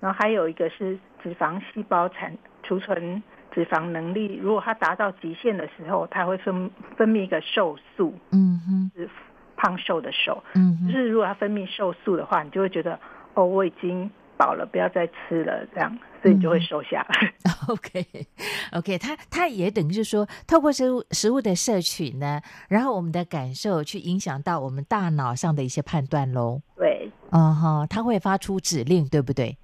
[0.00, 3.22] 然后还有一个是脂肪细胞产储存。
[3.54, 9.08] 脂肪能力，如果它达到极限的时候，它会分分泌一个瘦素，嗯哼，是
[9.56, 12.98] 胖瘦的瘦，嗯哼，就是如果它分泌瘦素的话，你就会觉得
[13.34, 17.32] 哦，我已经饱了，不要再吃了，这样，所以你就会瘦下来。
[17.44, 18.26] 嗯、OK，OK，、
[18.72, 26.60] okay, okay, 它它也等于是说，透过食物食物的摄取呢，然后我们的感受去影响到我们大脑上的一些判断喽。
[26.76, 29.56] 对，啊哈，它会发出指令，对不对？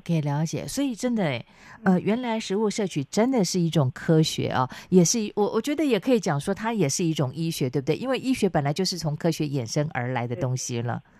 [0.00, 1.46] 哦，可以了解，所以真的诶，
[1.84, 7.96] 呃，原来食物摄取真的是一种科学啊，也是我我觉得也可以讲说它也是一种医学，对不对？
[7.96, 11.02] 因为医学本来就是从科学衍生而来的东西了。
[11.04, 11.10] 嗯，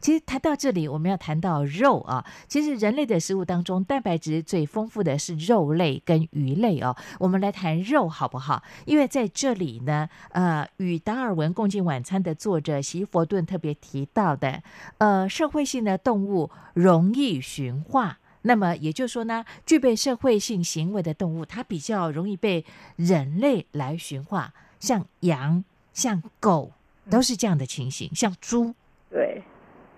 [0.00, 2.24] 其实谈到这里，我们要谈到肉啊。
[2.48, 6.96] 其实人类的食物当中，蛋白质最丰富的是肉类跟鱼类哦。
[7.18, 8.62] 我们来谈肉好不好？
[8.84, 14.62] 因为在这里呢，呃，与达尔文共进晚餐的作者席佛顿特别提到的，
[14.98, 18.18] 呃，社会性的动物容易驯化。
[18.42, 22.64] 那么也就是说呢，具备社会性行为的动物，它比较容易被
[22.96, 24.52] 人类来驯化。
[24.78, 26.72] 像羊、像狗
[27.08, 28.74] 都是这样的情形，像猪。
[29.14, 29.40] 对，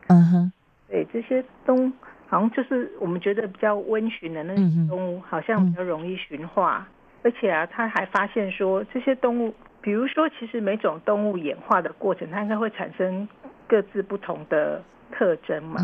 [0.08, 0.52] 嗯哼，
[0.90, 1.92] 对，这些动物
[2.28, 6.86] 好像就是我们觉得比较温驯的那种动物，好像比较容易驯化。
[7.22, 13.26] 而且啊，他还发现说，这些动物，比如说，其实每种动物演化的过程，它应该会产生
[13.66, 15.80] 各自不同的特征嘛。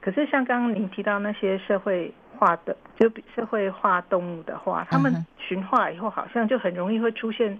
[0.00, 7.58] 可是像刚刚您提到那些社会化的，就社会化动物的话，它们驯化以后，好像就很容易会出现，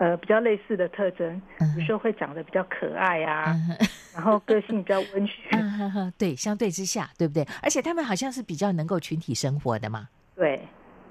[0.00, 3.54] 呃，比较类似的特征，比如说会长得比较可爱啊，
[4.16, 6.12] 然后个性比较温驯。
[6.16, 7.46] 对，相对之下，对不对？
[7.62, 10.08] 而且他们好像是比较能够群体生活的嘛。
[10.34, 10.58] 对。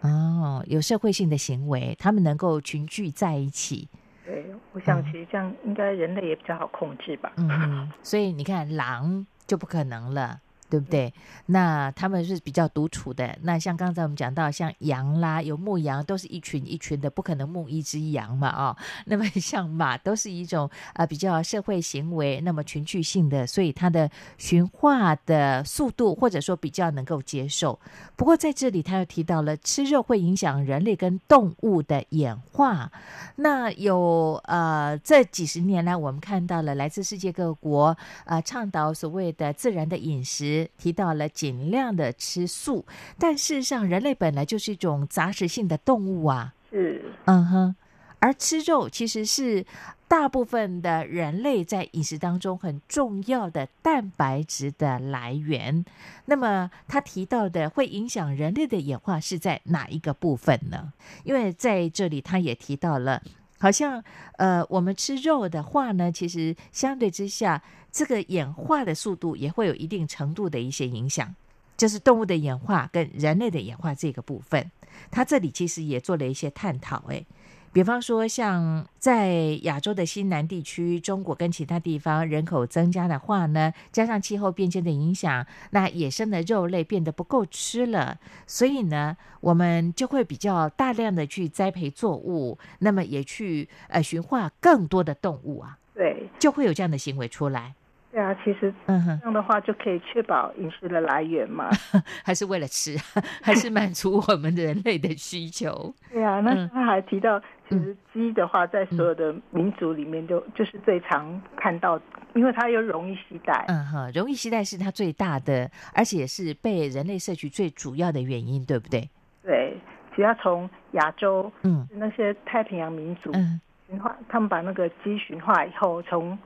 [0.02, 3.88] 哦，有社会性的行为，他们能够群聚在一起。
[4.26, 7.32] 对，我想其实这样应该人类也比较好控制吧。
[7.38, 10.40] 嗯，所以你看，狼就不可能了。
[10.70, 11.12] 对不对？
[11.48, 13.38] 那他们是比较独处的。
[13.42, 18.78] 那像刚才我们讲到，像羊啦，有牧羊，都是一群一群的，不可能牧一只羊嘛，啊、哦。
[19.06, 27.80] 那么 像马，都是一种啊、呃、比较社会行为，那么群聚性的，所以它的驯化的速度或者说比较能够接受。
[28.16, 32.92] 不过在这里，他又提到了吃肉会影响人类跟动物的演化。
[33.38, 37.86] 那有呃，这几十年来，我们看到了来自世界各国
[38.26, 40.59] 啊、呃，倡导所谓的自然的饮食。
[40.78, 42.86] 提到了尽量的吃素，
[43.18, 46.54] 但事实上，人类本来就是一种杂食性的动物啊。
[46.72, 47.76] 是，嗯哼。
[48.22, 49.66] 而吃肉其实是
[50.10, 55.86] 大部分的人类在饮食当中很重要的蛋白质的来源。
[56.26, 60.92] 那么，他提到的会影响人类的演化是在哪一个部分呢？
[61.24, 63.24] 因为在这里，他也提到了。
[63.60, 64.04] 好像
[64.38, 71.36] 呃，我们吃肉的话呢，其实相对之下，这个演化的速度也会有一定程度的一些影响，
[71.78, 74.72] 就是动物的演化跟人类的演化这个部分，
[75.12, 77.26] 它这里其实也做了一些探讨，诶。
[77.72, 97.76] 比方说，像在亚洲的西南地区，中国跟其他地方人口增加的话呢，加上气候变迁的影响，那野生的肉类变得不够吃了，所以呢，我们就会比较大量的去栽培作物，那么也去呃驯化更多的动物啊，对，就会有这样的行为出来。
[98.12, 98.94] 对啊，其实这
[99.24, 101.70] 样的话就可以确保饮食的来源嘛，
[102.26, 102.98] 还是为了吃，
[103.44, 105.94] 还是满足我们人类的需求？
[106.12, 107.40] 对啊，那他还提到，
[107.70, 112.02] 其实鸡的话，在所有的民族里面就，就就是最常看到，
[112.34, 113.66] 因为它又容易携带。
[113.68, 119.08] 嗯哼，容易携带是它最大的，而且是被人类摄取最主要的原因，对不对？
[119.44, 119.78] 对，
[120.16, 126.38] 只要从亚洲，嗯，那些太平洋民族，嗯，驯化，他们把那个鸡驯化以后，从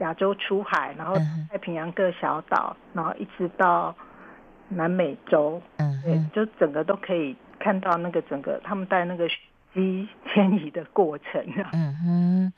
[0.00, 1.14] 亚洲出海，然后
[1.50, 3.94] 太平洋各小岛，然后一直到
[4.68, 9.28] 南美洲，嗯，对，就整个都可以看到那个整个他们带那个
[9.72, 11.42] 机 迁移的过程。
[11.72, 12.52] 嗯哼。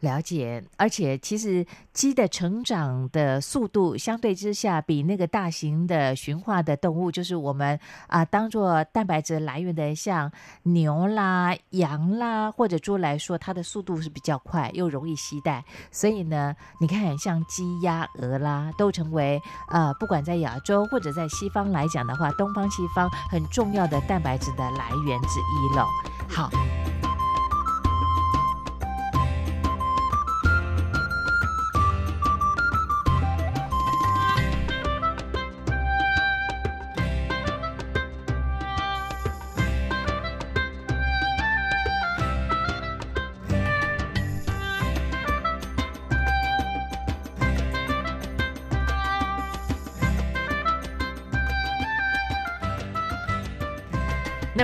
[0.00, 10.30] 了解，而且其实鸡的成长的速度相对之下，比那个大型的驯化的动物，就是我们啊当做蛋白质来源的，像
[10.62, 15.64] 牛啦、羊啦或者猪来说，它的速度是比较快，又容易携带。
[15.90, 19.40] 所以呢，你看像鸡、鸭、鹅啦，都成为
[19.72, 25.84] 呃不管在亚洲或者在西方来讲的话，东方西方很重要的蛋白质的来源之一了。
[26.28, 26.48] 好。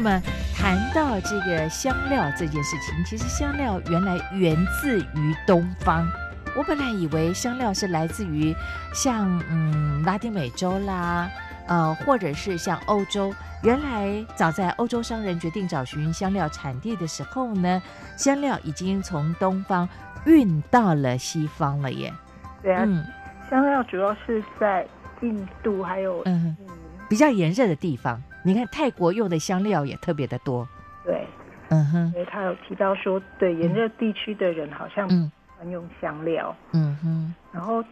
[0.05, 0.23] 么
[0.55, 6.07] 谈到这个香料这件事情，其实香料原来源自于东方。
[6.57, 8.55] 我本来以为香料是来自于
[8.95, 11.29] 像嗯拉丁美洲啦，
[11.67, 13.35] 呃或者是像欧洲。
[13.63, 17.83] 原来早在欧洲商人决定找寻香料产地的时候呢，
[18.17, 19.89] 香料已经从东方
[20.27, 22.13] 运到了西方了耶。
[22.63, 23.05] 对啊，嗯、
[23.49, 24.87] 香料主要是在
[25.23, 26.55] 印度还有嗯
[27.09, 28.23] 比较炎热的地方。
[28.47, 30.69] 你看泰国用的香料也特别的多，
[31.03, 31.27] 对，
[31.71, 37.83] 嗯哼，因为他有提到说，对炎热地区的人好像喜欢用香料，嗯哼，然后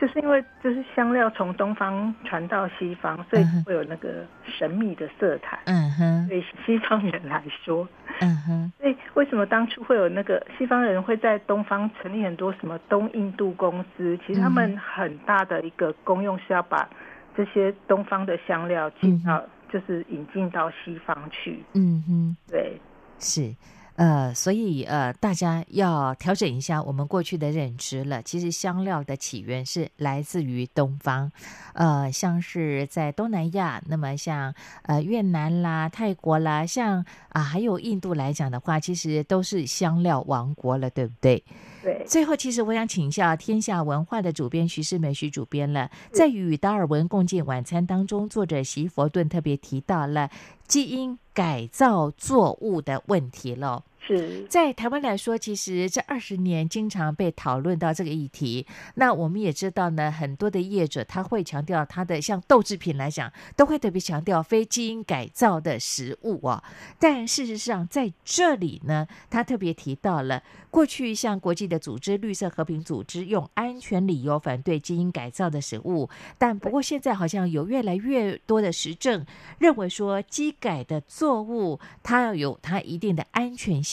[0.00, 7.86] 就是因为就是香料从东方传到西方，所以会有那个神秘的色彩，嗯哼，对西方人来说，
[8.20, 14.18] 嗯哼，所以为什么当初会有那个西方人会在东方成立很多什么东印度公司？
[14.26, 16.88] 其实他们很大的一个功用是要把
[17.36, 19.40] 这些东方的香料进到。
[19.72, 22.80] 就是引进到西方去，嗯哼，对，
[23.18, 23.54] 是，
[23.96, 28.22] 呃，所以呃，大家要调整一下我们过去的认知了。
[28.22, 31.30] 其实香料的起源是来自于东方，
[31.74, 41.44] 呃，像是在东南亚，那么像呃越南啦、泰国啦，像啊还有印度来讲的话，其实都是香料王国了，对不对？
[41.82, 41.99] 对。
[42.06, 50.30] 最后，其实我想请教天下文化的主编徐世美徐主编了，在与达尔文共进晚餐当中，作者席佛顿特别提到了
[50.66, 53.84] 基因改造作物的问题了。
[54.02, 58.66] 是在台湾来说，其实这二十年经常被讨论到这个议题。
[58.94, 66.64] 那我们也知道呢，很多的业者他会强调他的像豆制品来讲，都会特别强调非基因改造的食物啊。
[66.98, 79.26] 但事实上在这里呢，他特别提到了过去像国际的组织绿色和平组织用安全理由反对基因改造的食物，但不过现在好像有越来越多的实证
[79.58, 83.89] 认为说，基改的作物它要有它一定的安全性。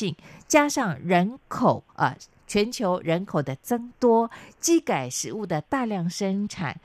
[0.48, 4.30] 加上人口啊，全球人口的增多，
[4.60, 6.80] 机改食物的大量生产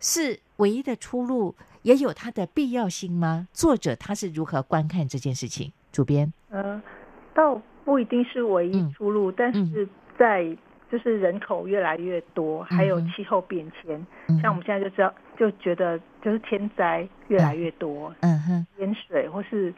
[0.00, 3.48] 是唯一的出路，也有它的必要性吗？
[3.52, 5.72] 作者他是如何观看这件事情？
[5.90, 6.80] 主编，呃，
[7.34, 9.88] 倒不一定是唯一出路，嗯、但是
[10.18, 10.44] 在
[10.90, 19.72] 就是人口越来越多，嗯、还有气候变迁、嗯，像我们现在就知道，就觉得就是天灾越来越多，嗯哼，淹水或是。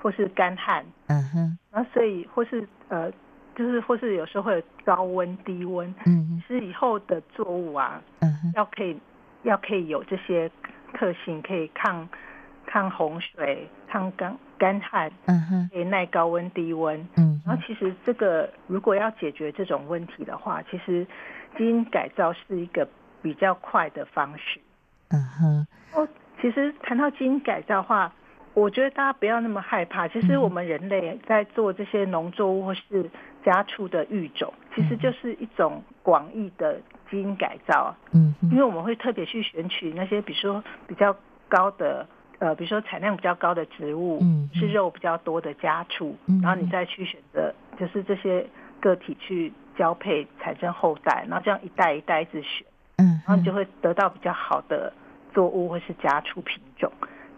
[0.00, 3.10] 或是干旱，嗯哼，然后所以或是呃，
[3.54, 8.96] 就是或是有时候会有高温、低温，嗯，是以后的作物啊，嗯哼，要可以
[9.42, 10.50] 要可以有这些
[10.92, 12.08] 特性，可以抗
[12.66, 21.06] 抗洪水、抗干干旱，嗯哼，可以耐高温、低温，嗯，然后其实这个如果要解决这种问题的话，其实
[21.56, 22.86] 基因改造是一个
[23.22, 24.60] 比较快的方式，
[25.08, 26.08] 嗯哼，哦，
[26.40, 28.12] 其实谈到基因改造的话。
[28.56, 30.08] 我觉得大家不要那么害怕。
[30.08, 33.10] 其实我们人类在做这些农作物或是
[33.44, 36.80] 家畜的育种，其实就是一种广义的
[37.10, 37.94] 基因改造。
[38.12, 41.14] 嗯，因为我们会特别去选取那些，比如说比较
[41.48, 42.06] 高的，
[42.38, 48.46] 呃，比如说产量比较高的植物，嗯，是肉比较多的家畜，然后你再去选择，就是这些
[48.80, 54.90] 个体去交配产生后代，然后这样一代一代一直选，嗯，然后你就会得到比较好的
[55.34, 56.90] 作物或是家畜品种。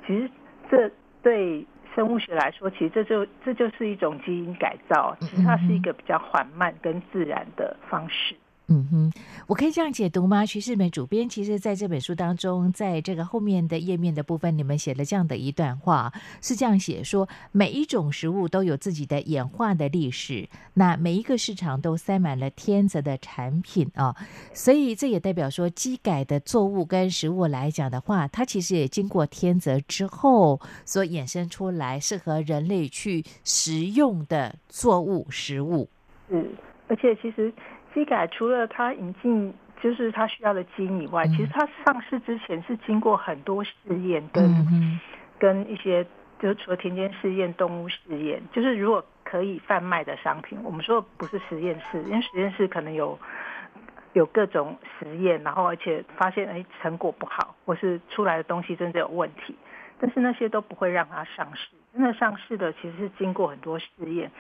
[0.07, 0.31] 其实
[0.71, 0.89] 这。
[1.23, 8.37] 对生物学来说，其实这就这就是一种基因改造，其实它是一个比较缓慢跟自然的方式。
[8.71, 9.13] 嗯哼，
[9.47, 10.45] 我可以这样解读吗？
[10.45, 16.13] 徐世美主编，其实在这本书当中，在这个后面的页面的部分，你们写了这样的一段话，
[16.43, 24.15] 是这样写说：每一种食物都有自己的演化的历史，那每一个市场都塞满了天择的产品啊，
[24.53, 35.89] 所以这也代表说，机改的作物跟食物来讲的话，它其实也经过天择之后所衍生出来适合人类去食用的作物食物。
[36.29, 36.47] 嗯，
[36.87, 37.51] 而且其实。
[37.99, 43.73] 基改除了它引进就是它需要的基因以外，嗯、其实它上市之前是经过很多试
[44.03, 45.01] 验跟、嗯、
[45.39, 46.05] 跟一些
[46.39, 53.19] 就是除了田间试验、动物试验，就是如果可以贩卖的商品，我们说不是实验室，因为实验室可能有
[54.13, 59.57] 有各种实验，然后而且发现哎成果不好，或是出来的东西真的有问题，
[60.01, 61.69] 但是那些都不会让它上市。
[61.93, 64.31] 真的上市的其实是经过很多试验。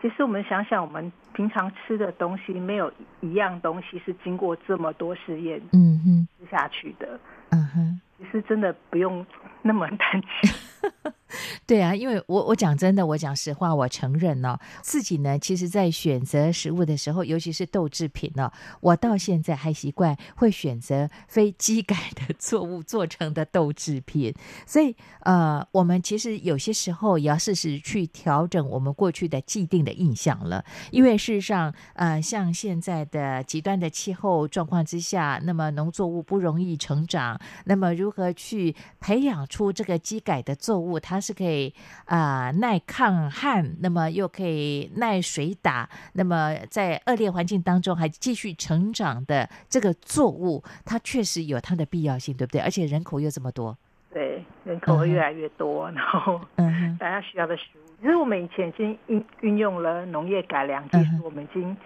[0.00, 7.18] 其实我们想想，我们平常吃的东西，没有一样东西是经过这么多试验嗯哼吃下去的。
[7.50, 9.26] 嗯哼，其实真的不用
[9.62, 11.12] 那么担心。
[11.66, 18.50] 对啊，因为我我讲真的，我讲实话，我承认呢、哦，自己呢，其实，在选择食物的时候，尤其是豆制品呢、
[18.80, 24.34] 我到现在还习惯会选择非机改的 作物做成的豆制品。
[24.66, 30.64] 所以，呃，我们其实有些时候也要适时去调整我们过去的既定的印象了。
[30.90, 41.72] 因为事实上，呃，像现在的极端的气候状况之下，那么农作物不容易成长，那么如何去培养出这个机改的作物，它是可以
[42.04, 52.60] 啊、呃、耐抗旱，那么又可以耐水打，那么在恶劣环境当中还继续成长的这个作物，它确实有它的必要性，对不对？
[52.60, 53.76] 而且人口又这么多，
[54.12, 61.76] 对，人口会越来越多，嗯、然后嗯，大家需要的食物，其实我们以前已经运运用了农业改良技术、嗯，我们已经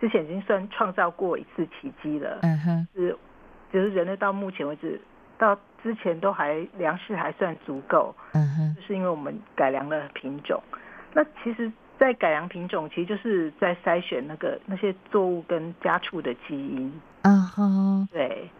[0.00, 3.16] 之前已经算创造过一次奇迹了，嗯哼，是，
[3.72, 5.00] 就是人类到目前为止。
[5.38, 10.62] 到之前都还粮食还算足够，嗯哼，就是因为我们改良了品种。
[11.14, 18.50] 那其实，在改良品种，其实就是在筛选那个那些作物跟家畜的基因，嗯哼，对。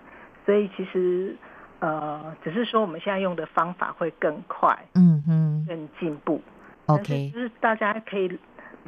[0.47, 1.37] 所以其实
[1.81, 6.41] 呃，只是说我们现在用的方法会更快，嗯哼，更进步。
[6.87, 8.39] OK，就是大家可以比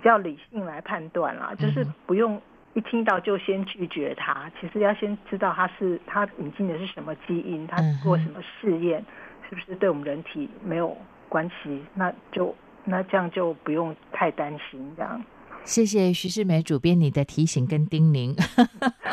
[0.03, 2.41] 较理性来判断啦，就是不用
[2.75, 9.05] 一听到就先拒绝他，其实要先知道他是他引进的是什么基因，他做什么试验，
[9.49, 10.97] 是不是对我们人体没有
[11.29, 12.55] 关系，那就
[12.85, 15.21] 那这样就不用太担心这样。
[15.65, 18.37] 谢谢徐世美主编你的提醒跟叮咛，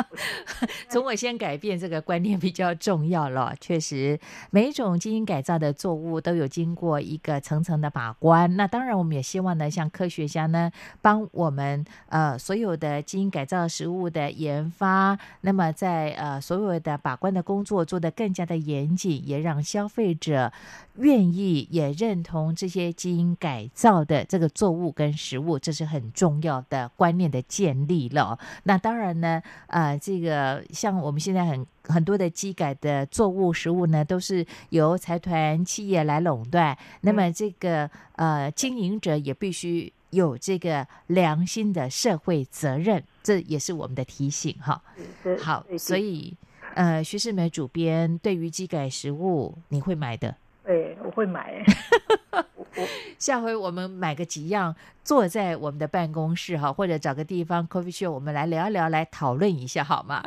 [0.90, 3.54] 从我先改变这个观念比较重要了。
[3.62, 4.20] 确实，
[4.50, 8.56] 每一种基因改造的作物都有经过一个层层的把关。
[8.56, 20.52] 那当然，我们也希望呢，像科学家呢，帮我们呃所有的基因改造食物的研发，那么在呃所有的把关的工作做得更加的严谨，也让消费者
[20.96, 26.37] 愿意也认同这些基因改造的这个作物跟食物，这是很重要。
[26.40, 44.82] 重要的观念的建立了，那当然呢，呃，这个像我们现在很很多的机改的作物食物呢，都是由财团企业来垄断，那么这个呃经营者也必须有这个良心的社会责任，这也是我们的提醒哈。
[45.40, 46.36] 好，所以
[46.76, 50.36] 呃，徐世美主编对于机改食物，你会买的？
[50.64, 51.64] 对，我会买。
[53.18, 60.24] 下回我们买个几样，坐在我们的办公室哈，或者找个地方 coffee shop，我们来聊一聊，来讨论一下好吗？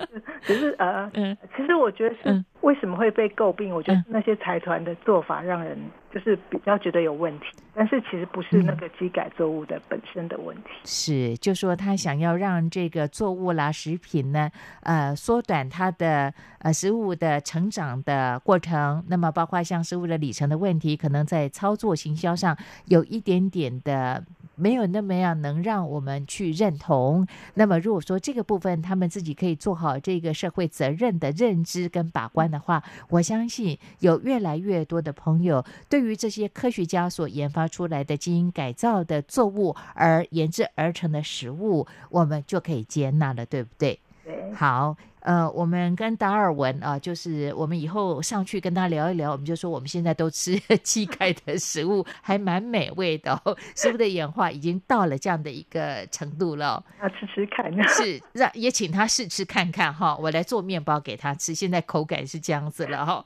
[0.42, 3.74] 只是呃，嗯，其实我觉得是为什么会被诟病？
[3.74, 5.78] 我觉得那些财团的做法让人
[6.12, 10.70] 就是比较觉得有问题，但是其实不是那个机改作物的本身的问题。
[10.84, 14.50] 是，就说他想要让这个作物啦、食品呢，
[14.82, 19.04] 呃，缩短它的呃食物的成长的过程。
[19.08, 24.24] 那么包括像食物的里程的问题，可能在操作行销上有一点点的。
[24.54, 27.26] 没有那么样能让我们去认同。
[27.54, 43.98] 那么，如果说这个部分他们自己可以做好这个社会责任的认知跟把关的话，我相信有越来越多的朋友对于这些科学家所研发出来的基因改造的作物而研制而成的食物，我们就可以接纳了，对不对？
[44.24, 44.52] 对。
[44.54, 44.96] 好。
[45.22, 53.56] 呃，我们跟达尔文啊，就是我们以后上去跟他聊一聊，我们就说我们现在都吃 鸡盖的食物，还蛮美味的哦。
[53.76, 57.72] 食物的演化已经到了这样的一个程度了，要吃吃看。
[57.94, 61.54] 是，让也请他试吃看看哈，我来做面包给他吃。
[61.54, 63.24] 现在口感是这样子了哈。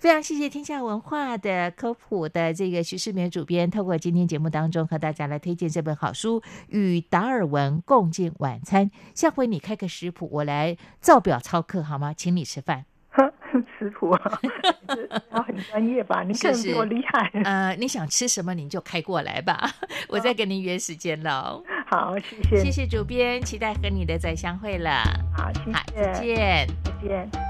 [0.00, 8.86] 非常谢谢天下文化的科普的这个徐世美主编，透过今天节目当中和大家来推荐这本好书《与达尔文共进晚餐》。
[9.14, 12.14] 下回你开个食谱，我来照表操课好吗？
[12.16, 12.86] 请你吃饭。
[13.78, 14.40] 食谱啊，
[15.30, 16.22] 他很专业吧？
[16.22, 17.30] 你更比我厉害。
[17.44, 19.70] 呃，你想吃什么，你就开过来吧。
[20.08, 21.62] 我再跟您约时间喽。
[21.90, 22.64] 好，谢谢。
[22.64, 25.02] 谢谢主编，期待和你的再相会了。
[25.36, 25.72] 好，谢谢。
[25.72, 26.66] 好，再见。
[26.84, 27.49] 再见。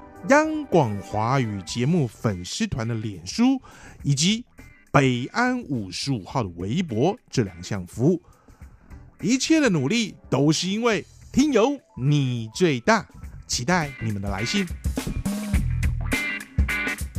[0.29, 3.59] 央广华语节目粉丝团的脸书，
[4.03, 4.45] 以及
[4.91, 8.21] 北安五十五号的微博这两项服务，
[9.19, 13.05] 一切的努力都是因为听友你最大，
[13.47, 14.63] 期待你们的来信。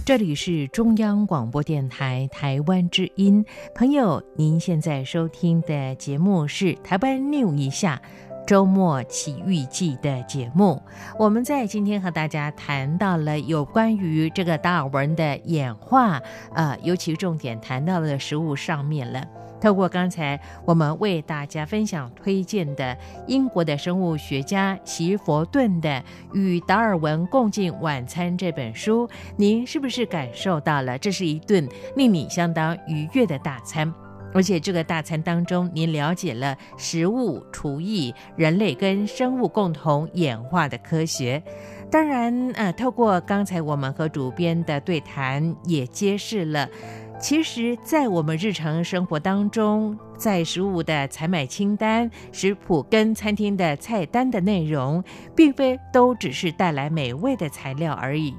[0.04, 3.44] 这里是中央广播电台台湾之音，
[3.74, 8.00] 朋友，您现在收听的节目是《台湾 New 一下》。
[8.46, 10.82] 周末奇遇记的节目，
[11.18, 16.20] 我们在今天和大家谈到了有关于这个达尔文的演化，
[16.54, 19.24] 呃，尤其重点谈到了食物上面了。
[19.60, 25.88] 透过刚才我们为大家分享推荐的英国的生物学家席佛顿的
[26.34, 33.94] 《与达尔文共进晚餐》这本书，您是不是感受到了这是一顿令你相当愉悦的大餐？
[34.32, 41.42] 而且这个大餐当中，您了解了食物、厨艺、人类跟生物共同演化的科学。
[41.90, 46.66] 当然，呃，透过刚才我们和主编的对谈，也揭示了，
[47.20, 55.04] 其实，在我们日常生活当中，在食物的采买清单、食谱跟餐厅的菜单的内容，
[55.36, 58.34] 并非都只是带来美味的材料而已。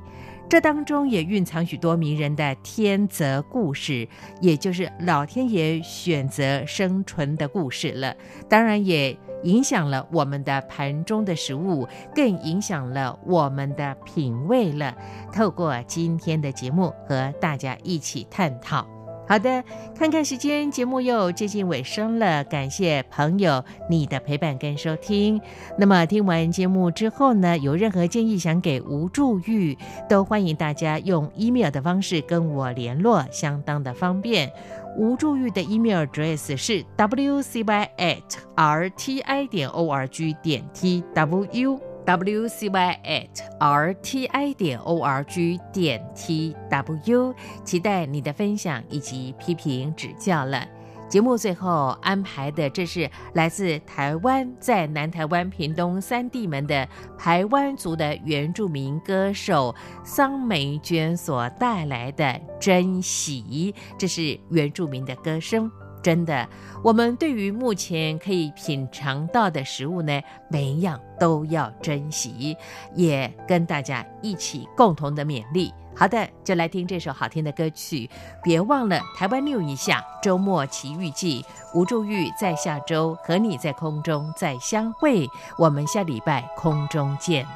[0.49, 4.07] 这当中也蕴藏许多名人的天择故事，
[4.39, 8.15] 也就是老天爷选择生存的故事了。
[8.47, 14.95] 当然，也影响了我们的盘中的食物，更影响了我们的品味了。
[15.33, 18.92] 透过今天的节目，和大家一起探讨。
[19.26, 19.63] 好的，
[19.97, 22.43] 看看时间，节目又接近尾声了。
[22.43, 25.39] 感谢朋友你的陪伴跟收听。
[25.78, 29.78] 那么听完节目之后呢，有任何建议想给吴祝玉，
[30.09, 34.51] 都欢迎大家用 email 的方式跟我联络，相当的方便。
[34.97, 38.21] 吴祝玉的 email address 是 wcy at
[38.55, 41.03] rti 点 org 点 tw。
[41.13, 43.29] w w c y at
[43.59, 47.33] r t i 点 o r g 点 t w，
[47.63, 50.67] 期待你的分享以及批评指教了。
[51.09, 56.87] 节目最后安排的，这是来自台湾，在南台湾屏东三地门的
[57.19, 62.25] 排湾族的原住民歌手桑梅娟所带来的
[62.59, 65.71] 《珍惜》，这是原住民的歌声。
[66.03, 66.47] 真的，
[66.83, 72.57] 我们对于目前可以品尝到的食物呢，每一样都要珍惜，
[72.93, 75.73] 也跟大家一起共同的勉励。
[75.95, 78.09] 好的，就来听这首好听的歌曲。
[78.43, 85.25] 别忘了台湾六一下周末奇遇记，吴祝玉在下周和你在空中再相会，
[85.57, 87.47] 我们下礼拜空中见。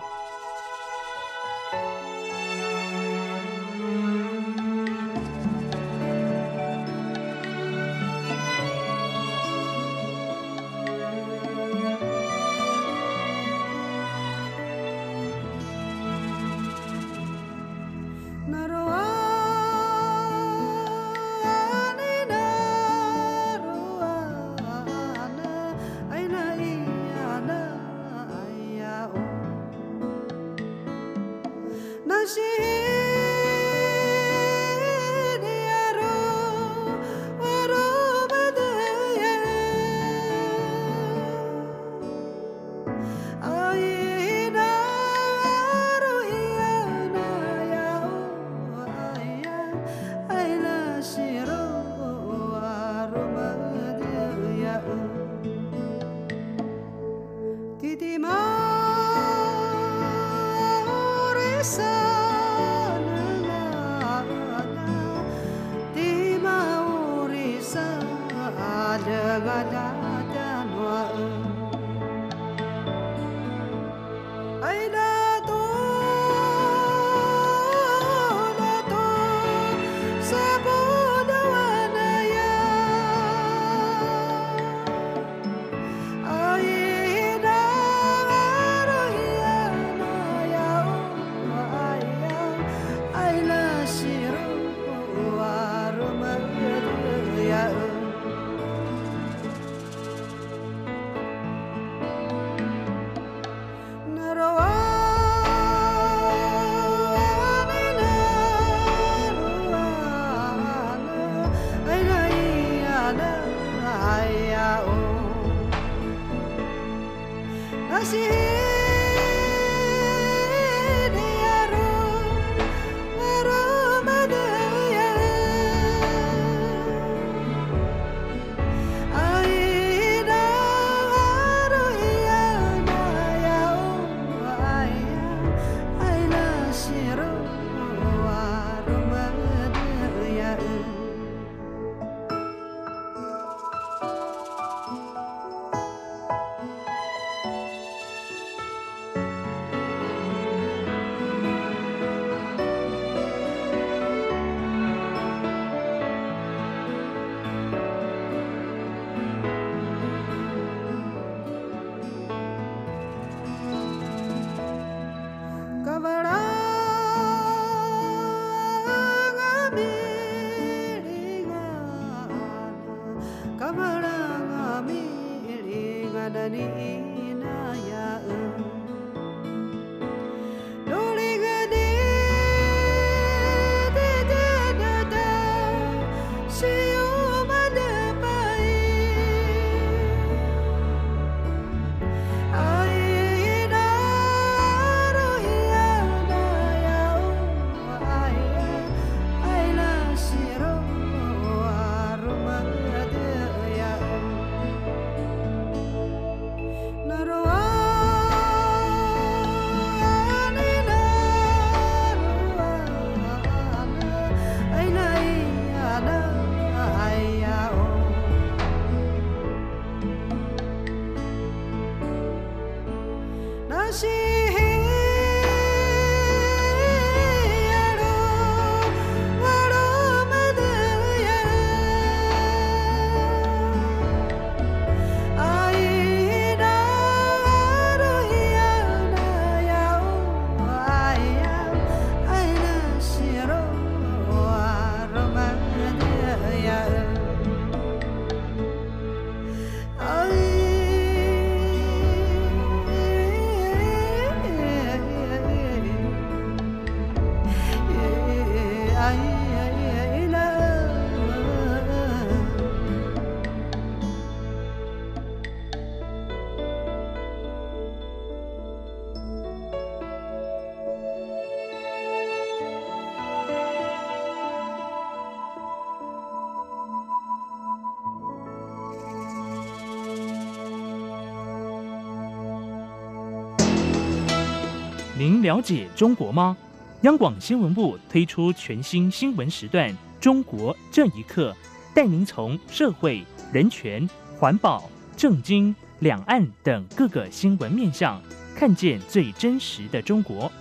[285.47, 286.57] 了解中国吗？
[287.03, 289.89] 央广新闻部推出全新新闻时段
[290.19, 291.55] 《中国这一刻》，
[291.95, 293.23] 带您从社会、
[293.53, 294.05] 人权、
[294.37, 298.21] 环保、政经、两岸等各个新闻面向，
[298.57, 300.51] 看见最真实的中国。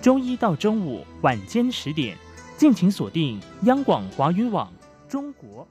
[0.00, 2.16] 周一到周五晚间十点，
[2.56, 4.72] 敬请锁定央广华语网
[5.10, 5.64] 《中国》。